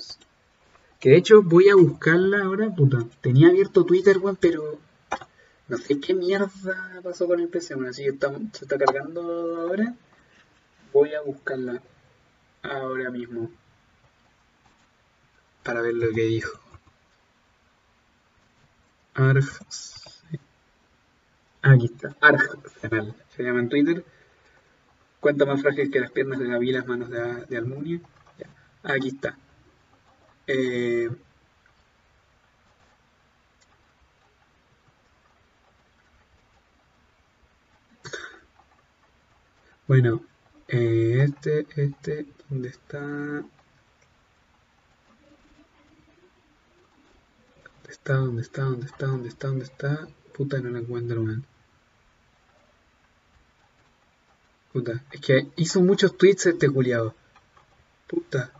[1.00, 3.04] Que de hecho voy a buscarla ahora, puta.
[3.20, 4.78] Tenía abierto Twitter, weón, pero
[5.66, 7.88] no sé qué mierda pasó con el PC, weón.
[7.88, 9.22] Así que está, se está cargando
[9.60, 9.92] ahora.
[10.92, 11.82] Voy a buscarla
[12.62, 13.50] ahora mismo.
[15.64, 16.60] Para ver lo que dijo.
[19.14, 19.48] Arg.
[21.62, 22.16] Aquí está.
[22.20, 22.40] Arg.
[23.34, 24.04] Se llama en Twitter.
[25.18, 28.00] Cuenta más frágil que las piernas de David las manos de, de Almunia.
[28.82, 29.36] Aquí está.
[30.46, 31.10] Eh,
[39.86, 40.22] bueno,
[40.68, 42.98] eh, este, este, ¿dónde está?
[43.00, 43.44] ¿Dónde
[47.88, 48.14] está?
[48.14, 48.62] ¿Dónde está?
[48.62, 49.06] ¿Dónde está?
[49.06, 49.48] ¿Dónde está?
[49.48, 50.08] ¿Dónde está?
[50.36, 51.44] Puta, no la encuentro, man.
[54.72, 57.14] Puta, es que hizo muchos tweets este culiado.
[58.06, 58.52] Puta.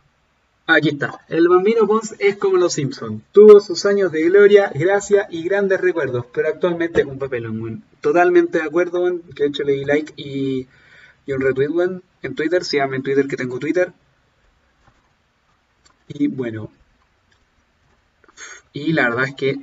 [0.72, 1.20] Aquí está.
[1.28, 3.22] El Bambino Pons es como los Simpsons.
[3.32, 8.58] Tuvo sus años de gloria, gracia y grandes recuerdos, pero actualmente es un papelón, Totalmente
[8.58, 9.04] de acuerdo,
[9.34, 10.68] Que de hecho like y,
[11.26, 13.92] un retweet, En Twitter, síganme en Twitter que tengo Twitter.
[16.08, 16.70] Y bueno.
[18.72, 19.60] Y la verdad es que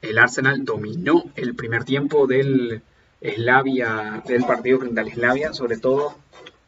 [0.00, 2.82] el Arsenal dominó el primer tiempo del
[3.20, 6.16] Slavia, del partido frente al Slavia, sobre todo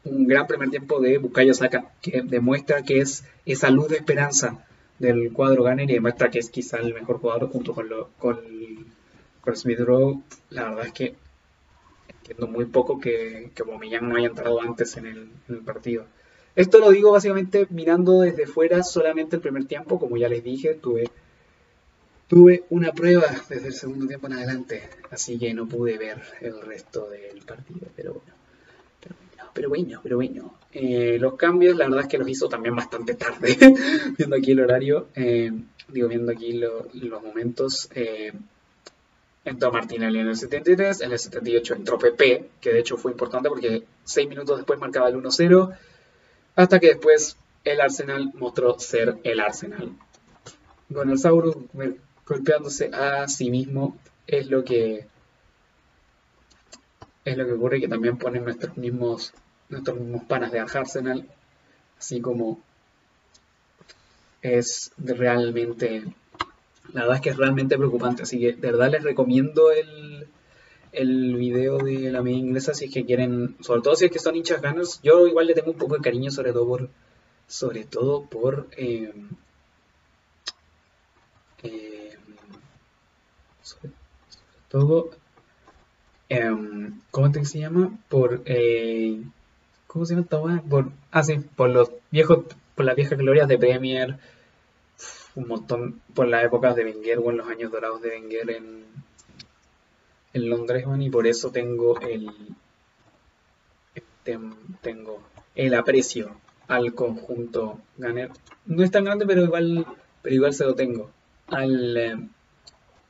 [0.04, 4.64] un gran primer tiempo de Bukayo Saka, que demuestra que es esa luz de esperanza
[4.98, 8.38] del cuadro Gunner y demuestra que es quizá el mejor jugador junto con, lo, con,
[9.54, 10.22] Smith Rowe.
[10.50, 11.14] La verdad es que
[12.08, 16.04] entiendo muy poco que, que Bomillán no haya entrado antes en el, en el partido.
[16.56, 20.74] Esto lo digo básicamente mirando desde fuera solamente el primer tiempo, como ya les dije,
[20.74, 21.08] tuve,
[22.28, 26.60] tuve una prueba desde el segundo tiempo en adelante, así que no pude ver el
[26.60, 28.39] resto del partido, pero bueno
[29.60, 30.54] pero bueno, pero bueno.
[30.72, 33.58] Eh, los cambios, la verdad es que los hizo también bastante tarde,
[34.16, 35.52] viendo aquí el horario, eh,
[35.88, 37.90] digo, viendo aquí los momentos.
[37.94, 38.32] Eh,
[39.44, 43.50] entró Martinelli en el 73, en el 78 entró Pepe, que de hecho fue importante
[43.50, 45.76] porque 6 minutos después marcaba el 1-0,
[46.56, 49.92] hasta que después el Arsenal mostró ser el Arsenal.
[50.90, 51.56] Con el Saurus
[52.26, 55.06] golpeándose a sí mismo es lo que
[57.24, 59.32] es lo que ocurre que también ponen nuestros mismos,
[59.70, 61.26] nuestros mismos panas de Arsenal,
[61.98, 62.60] así como
[64.42, 66.04] es realmente,
[66.92, 70.26] la verdad es que es realmente preocupante, así que de verdad les recomiendo el,
[70.92, 74.18] el video de la media inglesa si es que quieren, sobre todo si es que
[74.18, 76.88] son hinchas ganos, yo igual le tengo un poco de cariño sobre todo por,
[77.46, 79.12] sobre todo por, eh,
[81.62, 82.16] eh,
[83.62, 83.92] sobre
[84.68, 85.10] todo
[86.30, 87.98] Em, ¿cómo te se llama?
[88.08, 89.20] Por, eh,
[89.92, 92.44] ¿cómo se llama esta Por, ah, sí, por los viejos,
[92.76, 94.18] por las viejas glorias de Premier,
[95.34, 98.84] un montón, por las épocas de Wenger, o en los años dorados de Wenger en,
[100.32, 102.30] en Londres, y por eso tengo el,
[104.80, 105.22] tengo
[105.56, 106.36] el aprecio
[106.68, 108.30] al conjunto Gunner.
[108.66, 109.86] No es tan grande, pero igual,
[110.22, 111.10] pero igual se lo tengo
[111.48, 112.16] al eh,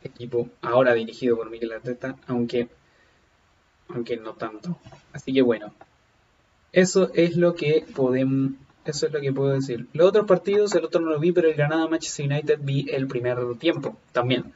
[0.03, 2.69] equipo ahora dirigido por Miguel Arteta, aunque
[3.89, 4.79] aunque no tanto.
[5.13, 5.75] Así que bueno,
[6.73, 8.53] eso es lo que podemos,
[8.85, 9.87] eso es lo que puedo decir.
[9.93, 13.07] Los otros partidos, el otro no lo vi, pero el Granada Manchester United vi el
[13.07, 14.53] primer tiempo también.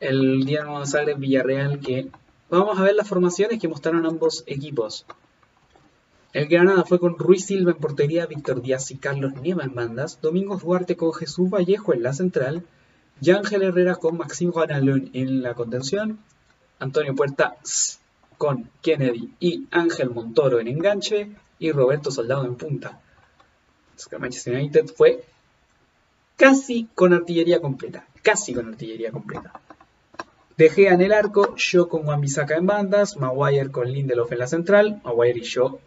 [0.00, 2.08] el Dinamo Zagreb Villarreal que
[2.50, 5.06] vamos a ver las formaciones que mostraron ambos equipos.
[6.32, 10.20] El Granada fue con Ruiz Silva en portería, Víctor Díaz y Carlos Nieva en bandas,
[10.20, 12.64] Domingos Duarte con Jesús Vallejo en la central,
[13.20, 16.18] Yángel Herrera con Maxim Guanalón en la contención,
[16.80, 17.56] Antonio Puerta
[18.38, 23.00] con Kennedy y Ángel Montoro en enganche y Roberto Soldado en punta.
[24.18, 25.24] Manchester United fue
[26.36, 29.52] casi con artillería completa, casi con artillería completa.
[30.56, 34.46] Dejé en el arco, yo con Juan Bisaca en bandas, Maguire con Lindelof en la
[34.46, 35.80] central, Maguire y yo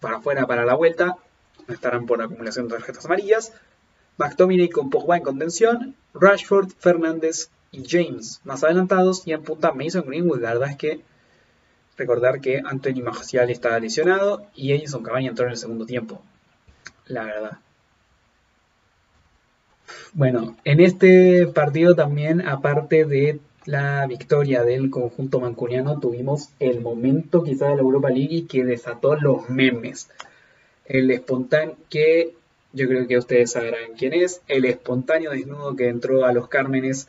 [0.00, 1.16] para afuera para la vuelta,
[1.68, 3.52] estarán por acumulación de tarjetas amarillas,
[4.18, 10.04] McTominay con Pogba en contención, Rashford, Fernández y James más adelantados y en punta Mason
[10.06, 10.40] Greenwood.
[10.40, 11.00] La verdad es que
[11.96, 16.22] recordar que Anthony Marcial estaba lesionado y Edison Cavani entró en el segundo tiempo.
[17.06, 17.58] La verdad.
[20.12, 27.42] Bueno, en este partido también, aparte de la victoria del conjunto mancuniano, tuvimos el momento
[27.42, 30.10] quizá de la Europa League que desató los memes.
[30.84, 32.34] El espontáneo que
[32.72, 37.08] yo creo que ustedes sabrán quién es, el espontáneo desnudo que entró a los Cármenes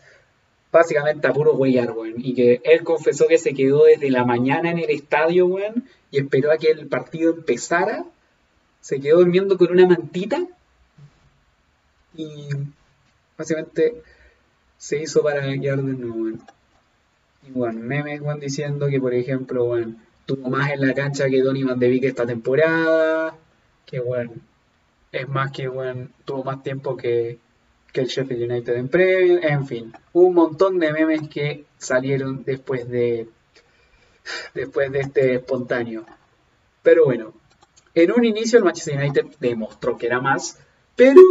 [0.73, 2.15] básicamente a puro güeyar, weón.
[2.17, 6.17] Y que él confesó que se quedó desde la mañana en el estadio, weón, y
[6.17, 8.03] esperó a que el partido empezara.
[8.81, 10.45] Se quedó durmiendo con una mantita.
[12.15, 12.49] Y
[13.37, 14.01] básicamente
[14.77, 16.41] se hizo para quedar de nuevo, weón.
[17.47, 21.41] Y bueno, memes, weón, diciendo que, por ejemplo, weón, tuvo más en la cancha que
[21.41, 23.37] Donny Van de Beek esta temporada.
[23.85, 24.41] Que, weón,
[25.11, 27.37] es más que, weón, tuvo más tiempo que,
[27.93, 32.89] que el Sheffield United en previo, en fin, un montón de memes que salieron después
[32.89, 33.29] de
[34.53, 36.05] después de este espontáneo.
[36.81, 37.33] Pero bueno,
[37.93, 40.57] en un inicio el Manchester United demostró que era más,
[40.95, 41.21] pero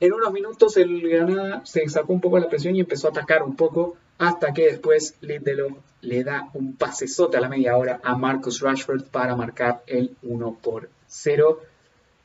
[0.00, 3.42] en unos minutos el Granada se sacó un poco la presión y empezó a atacar
[3.42, 8.16] un poco hasta que después Lindelof le da un pasesote a la media hora a
[8.16, 11.60] Marcus Rashford para marcar el 1 por 0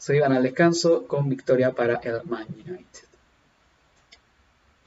[0.04, 3.06] se iban al descanso con victoria para el Man United.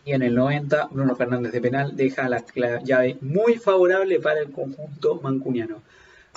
[0.05, 2.45] Y en el 90, Bruno Fernández de penal deja la,
[2.85, 5.81] llave muy favorable para el conjunto mancuniano.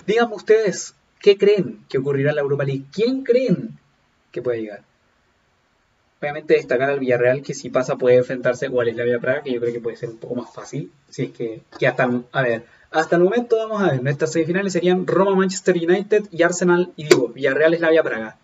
[0.07, 2.85] Díganme ustedes, ¿qué creen que ocurrirá en la Europa League?
[2.89, 3.77] ¿Quién creen
[4.31, 4.83] que puede llegar?
[6.21, 9.73] Obviamente destacar al Villarreal que si pasa puede enfrentarse al Slavia Praga, que yo creo
[9.73, 10.89] que puede ser un poco más fácil.
[11.09, 14.71] Si es que, que hasta, a ver, hasta el momento vamos a ver, nuestras semifinales
[14.71, 18.37] serían Roma, Manchester United y Arsenal, y digo, Villarreal, Slavia Praga.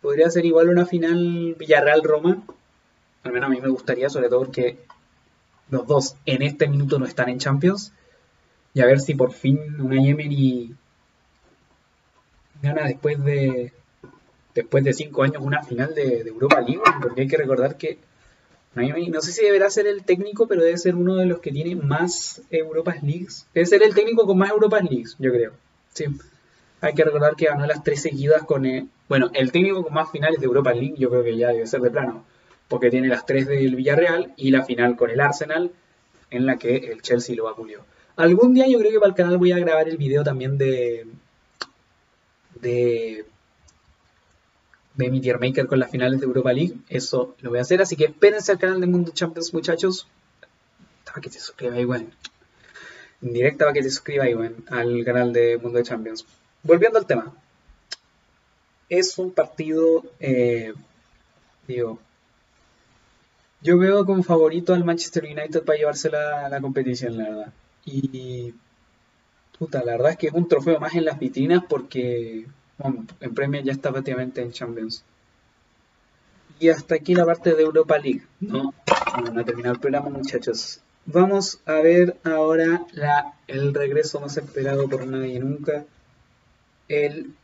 [0.00, 2.42] Podría ser igual una final Villarreal-Roma.
[3.22, 4.78] Al menos a mí me gustaría, sobre todo porque
[5.70, 7.92] los dos en este minuto no están en Champions.
[8.74, 10.74] Y a ver si por fin una Emery
[12.62, 13.72] gana después de
[14.54, 16.82] después de cinco años una final de, Europa League.
[17.00, 17.98] Porque hay que recordar que
[18.74, 21.74] no sé si deberá ser el técnico, pero debe ser uno de los que tiene
[21.76, 23.46] más Europas Leagues.
[23.54, 25.52] Debe ser el técnico con más Europas Leagues, yo creo.
[25.94, 26.04] Sí.
[26.80, 30.10] Hay que recordar que ganó las tres seguidas con, eh, bueno, el técnico con más
[30.10, 32.24] finales de Europa League yo creo que ya debe ser de plano,
[32.68, 35.72] porque tiene las tres del Villarreal y la final con el Arsenal,
[36.30, 37.84] en la que el Chelsea lo vapuleó.
[38.16, 41.06] Algún día yo creo que para el canal voy a grabar el video también de
[42.60, 43.26] de
[44.94, 46.74] de mi tier maker con las finales de Europa League.
[46.88, 50.08] Eso lo voy a hacer, así que espérense al canal de Mundo Champions, muchachos.
[51.04, 52.06] Para que te suscribas igual.
[53.22, 56.26] En directa para que te suscribas igual al canal de Mundo Champions.
[56.66, 57.32] Volviendo al tema
[58.88, 60.72] es un partido, eh,
[61.66, 61.98] digo,
[63.62, 67.52] yo veo como favorito al Manchester United para llevarse la, la competición, la verdad.
[67.84, 68.54] Y,
[69.58, 72.46] puta, la verdad es que es un trofeo más en las vitrinas porque
[72.78, 75.04] bueno, en Premier ya está prácticamente en Champions.
[76.58, 78.74] Y hasta aquí la parte de Europa League, ¿no?
[79.12, 80.80] Vamos a terminar el programa, muchachos.
[81.04, 82.86] Vamos a ver ahora
[83.46, 85.84] el regreso más esperado por nadie nunca.
[86.88, 87.34] El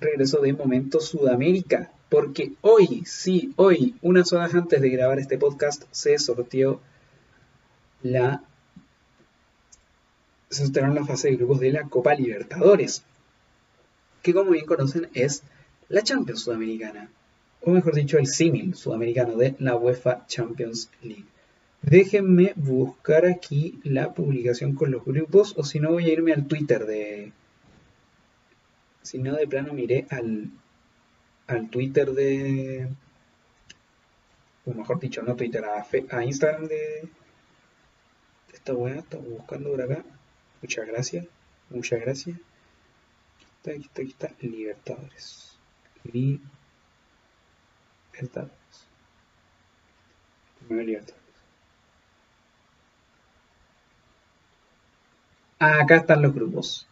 [0.00, 5.84] regreso de Momento Sudamérica, porque hoy, sí, hoy, unas horas antes de grabar este podcast,
[5.90, 6.80] se sorteó
[8.02, 8.42] la.
[10.48, 13.02] Se sortearon la fase de grupos de la Copa Libertadores,
[14.22, 15.42] que como bien conocen es
[15.88, 17.10] la Champions Sudamericana,
[17.62, 21.24] o mejor dicho, el símil sudamericano de la UEFA Champions League.
[21.82, 26.46] Déjenme buscar aquí la publicación con los grupos, o si no, voy a irme al
[26.46, 27.32] Twitter de,
[29.06, 30.50] si no, de plano miré al,
[31.46, 32.88] al Twitter de.
[34.64, 37.08] O mejor dicho, no Twitter, a, Instagram de, de
[38.52, 38.96] esta weá.
[38.96, 40.04] Estamos buscando por acá.
[40.60, 41.26] Muchas gracias.
[41.70, 42.36] Muchas gracias.
[43.58, 44.30] Está, aquí está, aquí está.
[44.40, 45.58] Libertadores.
[46.02, 46.66] Libertadores.
[55.60, 56.88] Acá están los grupos.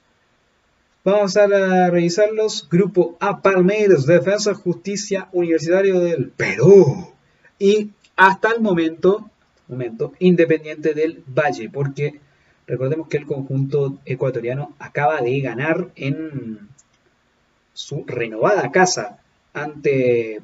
[1.07, 2.67] Vamos a revisarlos.
[2.71, 7.13] Grupo A, Palmeiras, Defensa Justicia Universitario del Perú.
[7.59, 9.31] Y hasta el momento,
[9.69, 12.21] momento, Independiente del Valle, porque
[12.67, 16.71] recordemos que el conjunto ecuatoriano acaba de ganar en
[17.75, 19.19] su renovada casa
[19.53, 20.41] ante,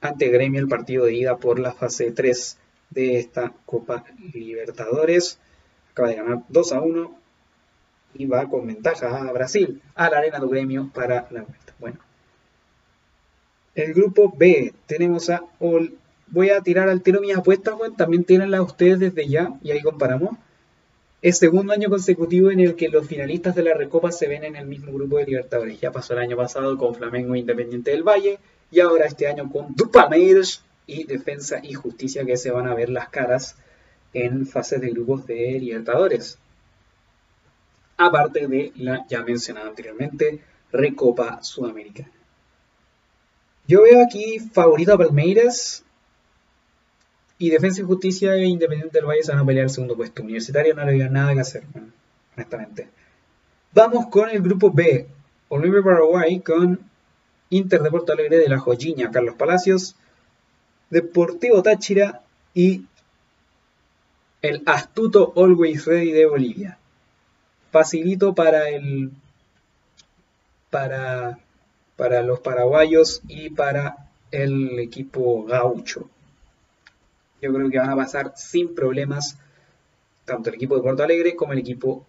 [0.00, 2.58] ante Gremio el partido de ida por la fase 3
[2.90, 5.40] de esta Copa Libertadores.
[5.90, 7.18] Acaba de ganar 2 a 1
[8.14, 11.74] y va con ventaja a Brasil, a la arena do gremio para la vuelta.
[11.78, 11.98] Bueno,
[13.74, 15.42] el grupo B tenemos a
[16.30, 19.80] Voy a tirar al tiro mis apuestas, bueno, también tienen ustedes desde ya y ahí
[19.80, 20.36] comparamos.
[21.22, 24.54] Es segundo año consecutivo en el que los finalistas de la Recopa se ven en
[24.54, 25.80] el mismo grupo de Libertadores.
[25.80, 28.38] Ya pasó el año pasado con Flamengo Independiente del Valle
[28.70, 32.90] y ahora este año con Dupameiros y Defensa y Justicia que se van a ver
[32.90, 33.56] las caras
[34.12, 36.38] en fases de grupos de Libertadores
[37.98, 40.40] aparte de la ya mencionada anteriormente
[40.72, 42.10] Recopa Sudamericana.
[43.66, 45.84] Yo veo aquí favorito a Palmeiras
[47.38, 50.22] y Defensa y Justicia e Independiente del Valle se van a pelear el segundo puesto.
[50.22, 51.64] Universitario no le veo nada que hacer,
[52.34, 52.88] honestamente.
[53.74, 55.06] Vamos con el grupo B.
[55.48, 56.80] Oliver Paraguay con
[57.50, 59.96] Inter de Porto Alegre de la Joyiña, Carlos Palacios,
[60.90, 62.22] Deportivo Táchira
[62.54, 62.86] y
[64.40, 66.77] el astuto Always Ready de Bolivia
[67.70, 69.10] facilito para el
[70.70, 71.38] para,
[71.96, 76.08] para los paraguayos y para el equipo gaucho.
[77.40, 79.36] Yo creo que van a pasar sin problemas
[80.24, 82.06] tanto el equipo de Porto Alegre como el equipo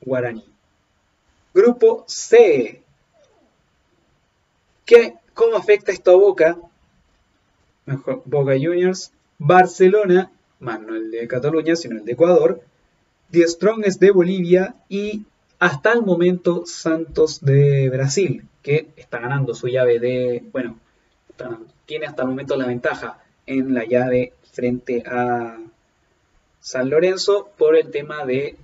[0.00, 0.44] guaraní.
[1.54, 2.82] Grupo C.
[4.84, 6.58] ¿Qué, ¿Cómo afecta esto a Boca?
[7.86, 12.60] Mejor, Boca Juniors, Barcelona, más no el de Cataluña, sino el de Ecuador,
[13.34, 15.24] The Strongest de Bolivia y
[15.58, 20.78] hasta el momento Santos de Brasil, que está ganando su llave de, bueno,
[21.84, 25.58] tiene hasta el momento la ventaja en la llave frente a
[26.60, 28.54] San Lorenzo por el tema de,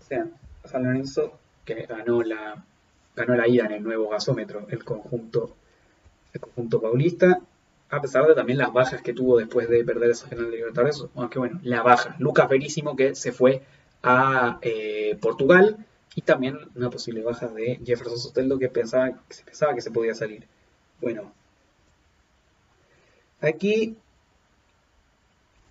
[0.00, 0.26] o sea,
[0.64, 2.64] San Lorenzo que ganó la,
[3.14, 5.54] ganó la ida en el nuevo gasómetro, el conjunto,
[6.32, 7.38] el conjunto paulista,
[7.90, 11.04] a pesar de también las bajas que tuvo después de perder esa final de Libertadores,
[11.14, 13.60] aunque bueno, la baja, Lucas Verísimo que se fue
[14.02, 15.84] a eh, Portugal
[16.14, 19.90] y también una posible baja de Jefferson Soteldo que, pensaba, que se pensaba que se
[19.90, 20.44] podía salir.
[21.00, 21.32] Bueno,
[23.40, 23.96] aquí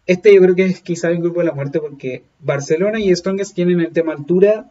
[0.06, 3.56] este yo creo que es quizá el grupo de la muerte porque Barcelona y Strongest
[3.56, 4.70] tienen el tema altura.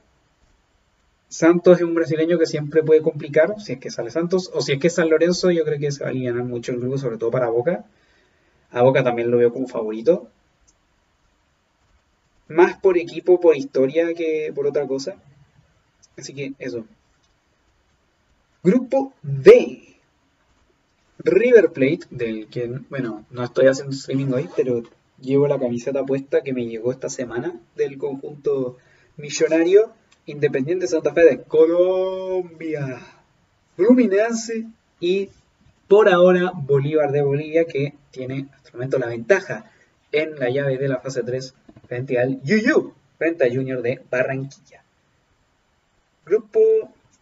[1.28, 4.72] Santos es un brasileño que siempre puede complicar, si es que sale Santos, o si
[4.72, 7.18] es que San Lorenzo, yo creo que se va a aliviar mucho el grupo, sobre
[7.18, 7.84] todo para Boca.
[8.70, 10.28] A Boca también lo veo como favorito
[12.48, 15.16] más por equipo, por historia que por otra cosa.
[16.16, 16.84] Así que eso.
[18.62, 19.98] Grupo D.
[21.18, 24.82] River Plate, del que, bueno, no estoy haciendo streaming hoy, pero
[25.20, 28.76] llevo la camiseta puesta que me llegó esta semana del conjunto
[29.16, 29.92] millonario
[30.26, 33.00] Independiente Santa Fe de Colombia.
[33.76, 34.66] Fluminense
[35.00, 35.28] y
[35.88, 39.70] por ahora Bolívar de Bolivia que tiene hasta momento la ventaja
[40.12, 41.54] en la llave de la fase 3
[41.86, 44.82] frente al Yuyu, frente al Junior de Barranquilla.
[46.24, 46.60] Grupo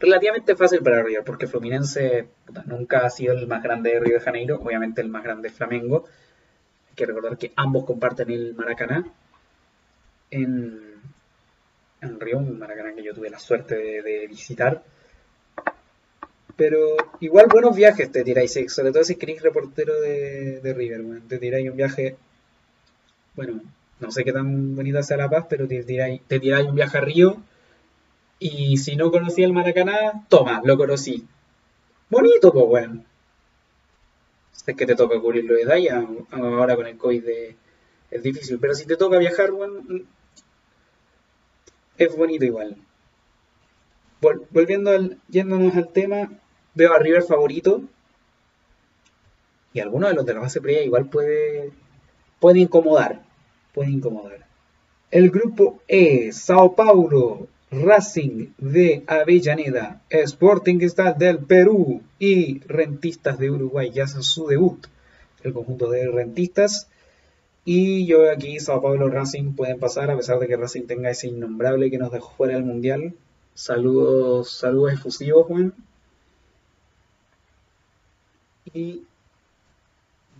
[0.03, 2.27] relativamente fácil para River, porque Fluminense
[2.67, 5.55] nunca ha sido el más grande de Río de Janeiro, obviamente el más grande es
[5.55, 6.05] Flamengo.
[6.89, 9.07] Hay que recordar que ambos comparten el Maracaná.
[10.31, 10.95] En,
[12.01, 14.83] en Río, un Maracaná que yo tuve la suerte de, visitar.
[16.57, 21.39] Pero igual buenos viajes te tiráis, sobre todo si queréis reportero de, de River, te
[21.39, 22.17] tiráis un viaje,
[23.35, 23.63] bueno,
[24.03, 27.37] no sé qué tan bonita sea La Paz, pero te tiráis, un viaje a Río
[28.41, 31.25] y si no conocía el Maracaná, toma, lo conocí.
[32.11, 33.05] Bonito, pues bueno.
[34.55, 37.25] Es que te toca cubrirlo de Daya, ahora con el COVID
[38.11, 39.81] es difícil, pero si te toca viajar, bueno,
[41.97, 42.77] es bonito igual.
[44.51, 46.29] volviendo al, yéndonos al tema,
[46.75, 47.83] veo a River favorito.
[49.73, 51.73] Y alguno de los de la base previa igual puede,
[52.41, 53.23] puede incomodar
[53.73, 54.47] puede incomodar.
[55.11, 63.51] El grupo E, Sao Paulo, Racing de Avellaneda, Sporting Cristal del Perú y Rentistas de
[63.51, 64.87] Uruguay ya hacen su debut.
[65.43, 66.89] El conjunto de rentistas.
[67.65, 71.29] Y yo aquí, Sao Paulo Racing pueden pasar, a pesar de que Racing tenga ese
[71.29, 73.15] innombrable que nos dejó fuera del mundial.
[73.55, 75.75] Saludos, saludos efusivos, Juan.
[78.73, 79.03] Y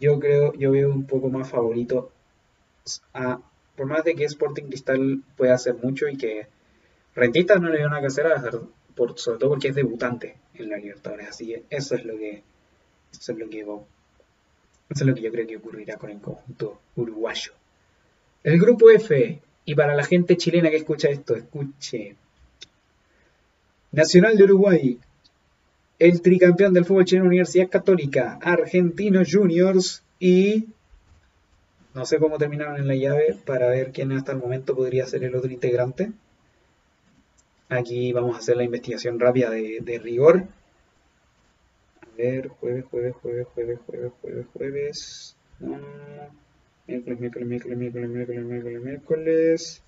[0.01, 2.12] yo creo, yo veo un poco más favorito
[3.77, 6.47] por más de que Sporting Cristal pueda hacer mucho y que
[7.15, 8.27] Rentistas no le dio nada que hacer,
[8.95, 12.43] por, sobre todo porque es debutante en la Libertadores, así que eso es lo que,
[13.13, 13.85] eso es lo que, eso
[14.89, 17.53] es lo que yo creo que ocurrirá con el conjunto uruguayo.
[18.43, 22.17] El grupo F, y para la gente chilena que escucha esto, escuche.
[23.93, 24.99] Nacional de Uruguay,
[25.99, 30.67] el tricampeón del fútbol chileno Universidad Católica, Argentinos Juniors y
[31.95, 35.25] no sé cómo terminaron en la llave para ver quién hasta el momento podría ser
[35.25, 36.13] el otro integrante.
[37.69, 40.45] Aquí vamos a hacer la investigación rápida de, rigor.
[42.01, 45.37] A ver, jueves, jueves, jueves, jueves, jueves, jueves, jueves.
[46.87, 49.83] Miércoles, miércoles, miércoles, miércoles, miércoles, miércoles, miércoles.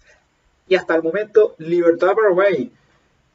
[0.68, 2.70] Y hasta el momento, Libertad Paraguay,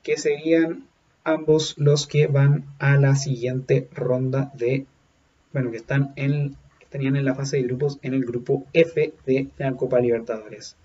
[0.02, 0.88] que serían
[1.24, 4.86] ambos los que van a la siguiente ronda de,
[5.54, 6.56] bueno, que están en,
[6.90, 10.76] estarían en la fase de grupos en el grupo F de la Copa Libertadores.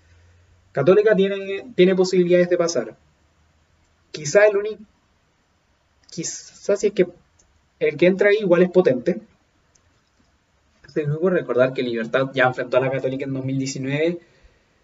[0.71, 2.95] Católica tiene, tiene posibilidades de pasar.
[4.11, 4.83] Quizá el único,
[6.11, 7.07] quizás si es que
[7.79, 9.19] el que entra ahí igual es potente.
[10.93, 14.19] Tengo que recordar que Libertad ya enfrentó a la Católica en 2019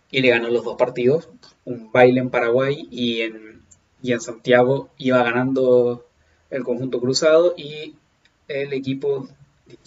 [0.09, 1.30] y le ganó los dos partidos,
[1.65, 3.61] un baile en Paraguay y en,
[4.01, 6.07] y en Santiago iba ganando
[6.49, 7.95] el conjunto cruzado y
[8.47, 9.30] el equipo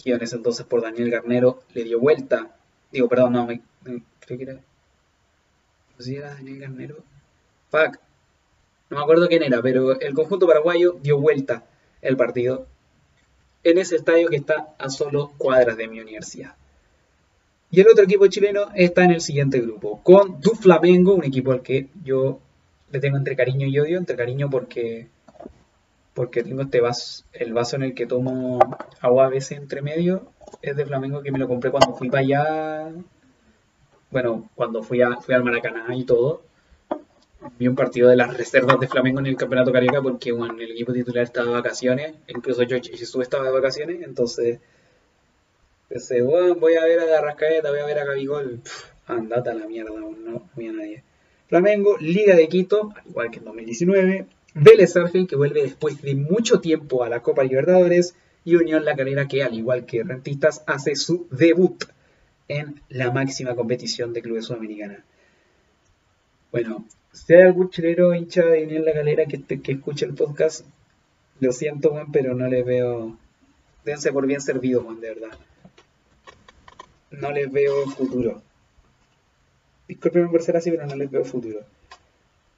[0.05, 2.55] entonces por Daniel Garnero le dio vuelta.
[2.91, 3.61] Digo, perdón, no, me,
[4.27, 4.53] era.
[4.53, 4.61] No
[5.99, 6.95] si era Daniel Garnero.
[7.69, 7.99] Fuck.
[8.89, 11.65] No me acuerdo quién era, pero el conjunto paraguayo dio vuelta
[12.01, 12.67] el partido
[13.63, 16.55] en ese estadio que está a solo cuadras de mi universidad.
[17.71, 21.51] Y el otro equipo chileno está en el siguiente grupo, con Du Flamengo, un equipo
[21.51, 22.39] al que yo
[22.91, 25.07] le tengo entre cariño y odio, entre cariño porque
[26.15, 28.59] porque tengo este vaso, el vaso en el que tomo
[29.01, 32.21] agua a veces entre medio, es de Flamengo que me lo compré cuando fui para
[32.21, 32.91] allá,
[34.11, 36.41] bueno, cuando fui, a, fui al Maracaná y todo,
[37.59, 40.71] vi un partido de las reservas de Flamengo en el Campeonato Carioca porque bueno, el
[40.71, 44.59] equipo titular estaba de vacaciones, incluso yo Jesús estaba de vacaciones, entonces
[45.89, 48.61] pensé, voy a ver a Arrascaeta, voy a ver a Gabigol,
[49.05, 51.03] andate a la mierda, no voy a nadie.
[51.49, 56.15] Flamengo, Liga de Quito, al igual que en 2019, Vélez Argel, que vuelve después de
[56.15, 60.63] mucho tiempo a la Copa Libertadores, y Unión La Calera, que al igual que Rentistas,
[60.65, 61.83] hace su debut
[62.47, 65.03] en la máxima competición de clubes sudamericana.
[66.51, 70.65] Bueno, si hay algún chileno hincha de en la galera que, que escuche el podcast,
[71.39, 73.17] lo siento, Juan, pero no les veo.
[73.83, 75.37] Dense por bien servido, Juan, de verdad.
[77.11, 78.41] No les veo futuro.
[79.87, 81.59] Disculpen por ser así, pero no les veo futuro.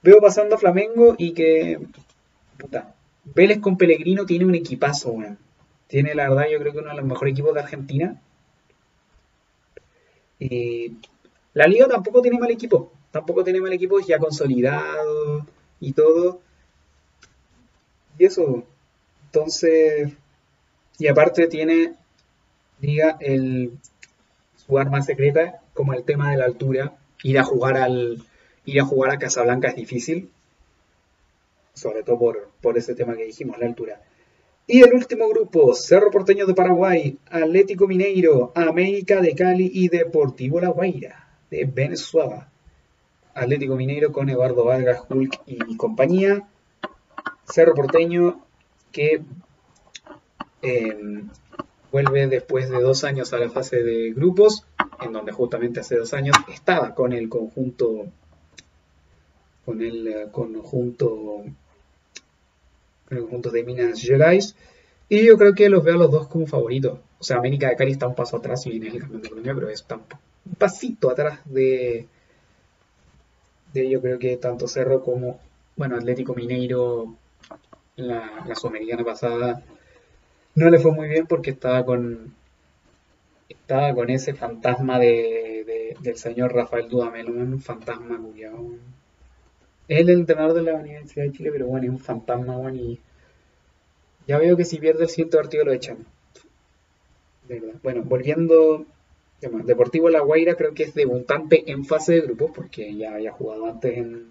[0.02, 1.80] Veo pasando a Flamengo y que.
[2.58, 2.96] Puta.
[3.26, 5.38] Vélez con Pellegrino tiene un equipazo, weón.
[5.88, 8.22] Tiene, la verdad, yo creo que uno de los mejores equipos de Argentina.
[10.40, 10.94] Y
[11.54, 15.46] la Liga tampoco tiene mal equipo tampoco tiene mal equipo ya consolidado
[15.80, 16.40] y todo.
[18.18, 18.64] Y eso.
[19.26, 20.14] Entonces,
[21.00, 21.96] y aparte tiene,
[22.80, 23.72] diga, el,
[24.56, 26.98] su arma secreta, como el tema de la altura.
[27.24, 28.24] Ir a jugar al
[28.68, 30.30] ir a jugar a Casablanca es difícil.
[31.74, 32.20] Sobre todo
[32.62, 34.02] por, ese tema que dijimos, la altura.
[34.68, 40.60] Y el último grupo, Cerro Porteño de Paraguay, Atlético Mineiro, América de Cali y Deportivo
[40.60, 42.50] La Guaira de Venezuela.
[43.34, 46.48] Atlético Mineiro con Eduardo Vargas, Hulk y compañía.
[47.46, 48.44] Cerro Porteño
[48.92, 49.22] que
[50.62, 51.30] em,
[51.92, 54.66] vuelve después de dos años a la fase de grupos,
[55.02, 58.08] en donde justamente hace dos años estaba con el conjunto,
[59.68, 61.44] con el eh, conjunto,
[63.10, 64.56] con el conjunto de Minas Gerais.
[65.10, 67.00] Y yo creo que los veo a los dos como favoritos.
[67.20, 69.54] O sea, América de Cali está un paso atrás y viene el campeón de Colombia,
[69.54, 72.08] pero está un pasito atrás de,
[73.74, 75.38] yo creo que tanto Cerro como,
[75.76, 77.18] bueno, Atlético Mineiro,
[77.98, 79.64] la, la Sudamericana pasada,
[80.56, 82.34] no le fue muy bien porque estaba con
[83.50, 88.66] estaba con ese fantasma de, del señor Rafael Dudamel, un fantasma culiado.
[89.88, 93.00] Es el entrenador de la Universidad de Chile, pero bueno, es un fantasma, bueno, y
[94.28, 96.06] ya veo que si pierde el siguiente partido lo echan.
[97.82, 98.86] Bueno, volviendo
[99.40, 103.68] Deportivo La Guaira creo que es debutante en fase de grupos, porque ya había jugado
[103.68, 104.28] antes en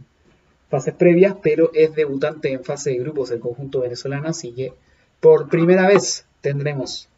[0.69, 4.73] fases previas, pero es debutante en fase de grupos el conjunto venezolano, así que
[5.21, 7.09] por primera vez tendremos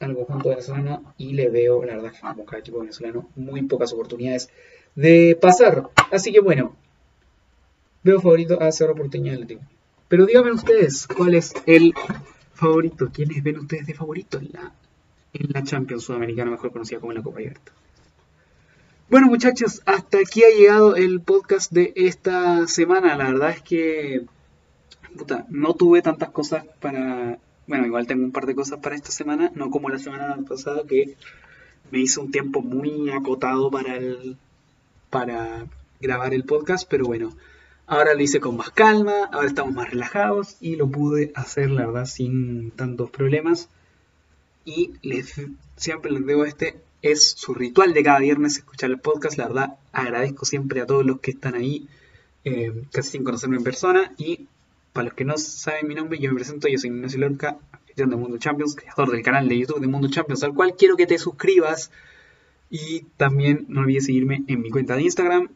[0.00, 4.50] al conjunto venezolano y le veo, la verdad, como cada equipo venezolano, muy pocas oportunidades
[4.94, 5.88] de pasar.
[6.12, 6.76] Así que bueno,
[8.04, 9.62] veo favorito a Cerro Porteño Atlético.
[10.06, 11.94] Pero díganme ustedes, ¿cuál es el
[12.52, 13.10] favorito?
[13.12, 14.72] ¿Quiénes ven ustedes de favorito en la
[15.34, 17.72] en la Champions Sudamericana, mejor conocida como la Copa Abierta.
[19.10, 23.16] Bueno muchachos, hasta aquí ha llegado el podcast de esta semana.
[23.16, 24.24] La verdad es que
[25.16, 27.38] puta, no tuve tantas cosas para...
[27.66, 30.82] Bueno, igual tengo un par de cosas para esta semana, no como la semana pasada
[30.86, 31.16] que
[31.90, 34.36] me hizo un tiempo muy acotado para el
[35.10, 35.66] para
[36.00, 37.34] grabar el podcast, pero bueno,
[37.86, 41.86] ahora lo hice con más calma, ahora estamos más relajados y lo pude hacer, la
[41.86, 43.68] verdad, sin tantos problemas.
[44.64, 44.92] Y
[45.76, 49.76] siempre les digo este, es su ritual de cada viernes escuchar el podcast, la verdad,
[49.92, 51.88] agradezco siempre a todos los que están ahí,
[52.44, 54.46] eh, casi sin conocerme en persona, y
[54.92, 57.58] para los que no saben mi nombre, yo me presento, yo soy Ignacio Lorca,
[57.96, 61.06] de Mundo Champions, creador del canal de YouTube de Mundo Champions, al cual quiero que
[61.06, 61.90] te suscribas.
[62.70, 65.48] Y también no olvides seguirme en mi cuenta de Instagram,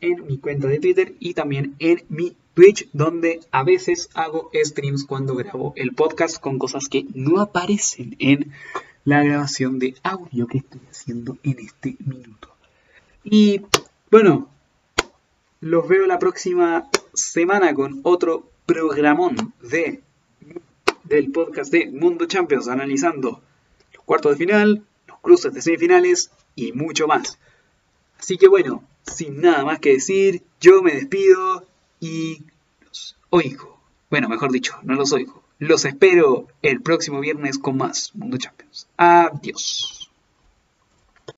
[0.00, 5.04] en mi cuenta de Twitter y también en mi Twitch, donde a veces hago streams
[5.04, 8.52] cuando grabo el podcast con cosas que no aparecen en
[9.04, 12.54] la grabación de audio que estoy haciendo en este minuto.
[13.24, 13.62] Y
[14.10, 14.48] bueno,
[15.60, 20.02] los veo la próxima semana con otro programón de
[21.04, 23.42] del podcast de Mundo Champions analizando
[23.92, 27.38] los cuartos de final, los cruces de semifinales y mucho más.
[28.18, 31.66] Así que bueno, sin nada más que decir, yo me despido
[32.00, 32.42] y
[32.84, 33.80] los oigo.
[34.10, 35.42] Bueno, mejor dicho, no los oigo.
[35.58, 38.88] Los espero el próximo viernes con más Mundo Champions.
[38.96, 40.03] Adiós.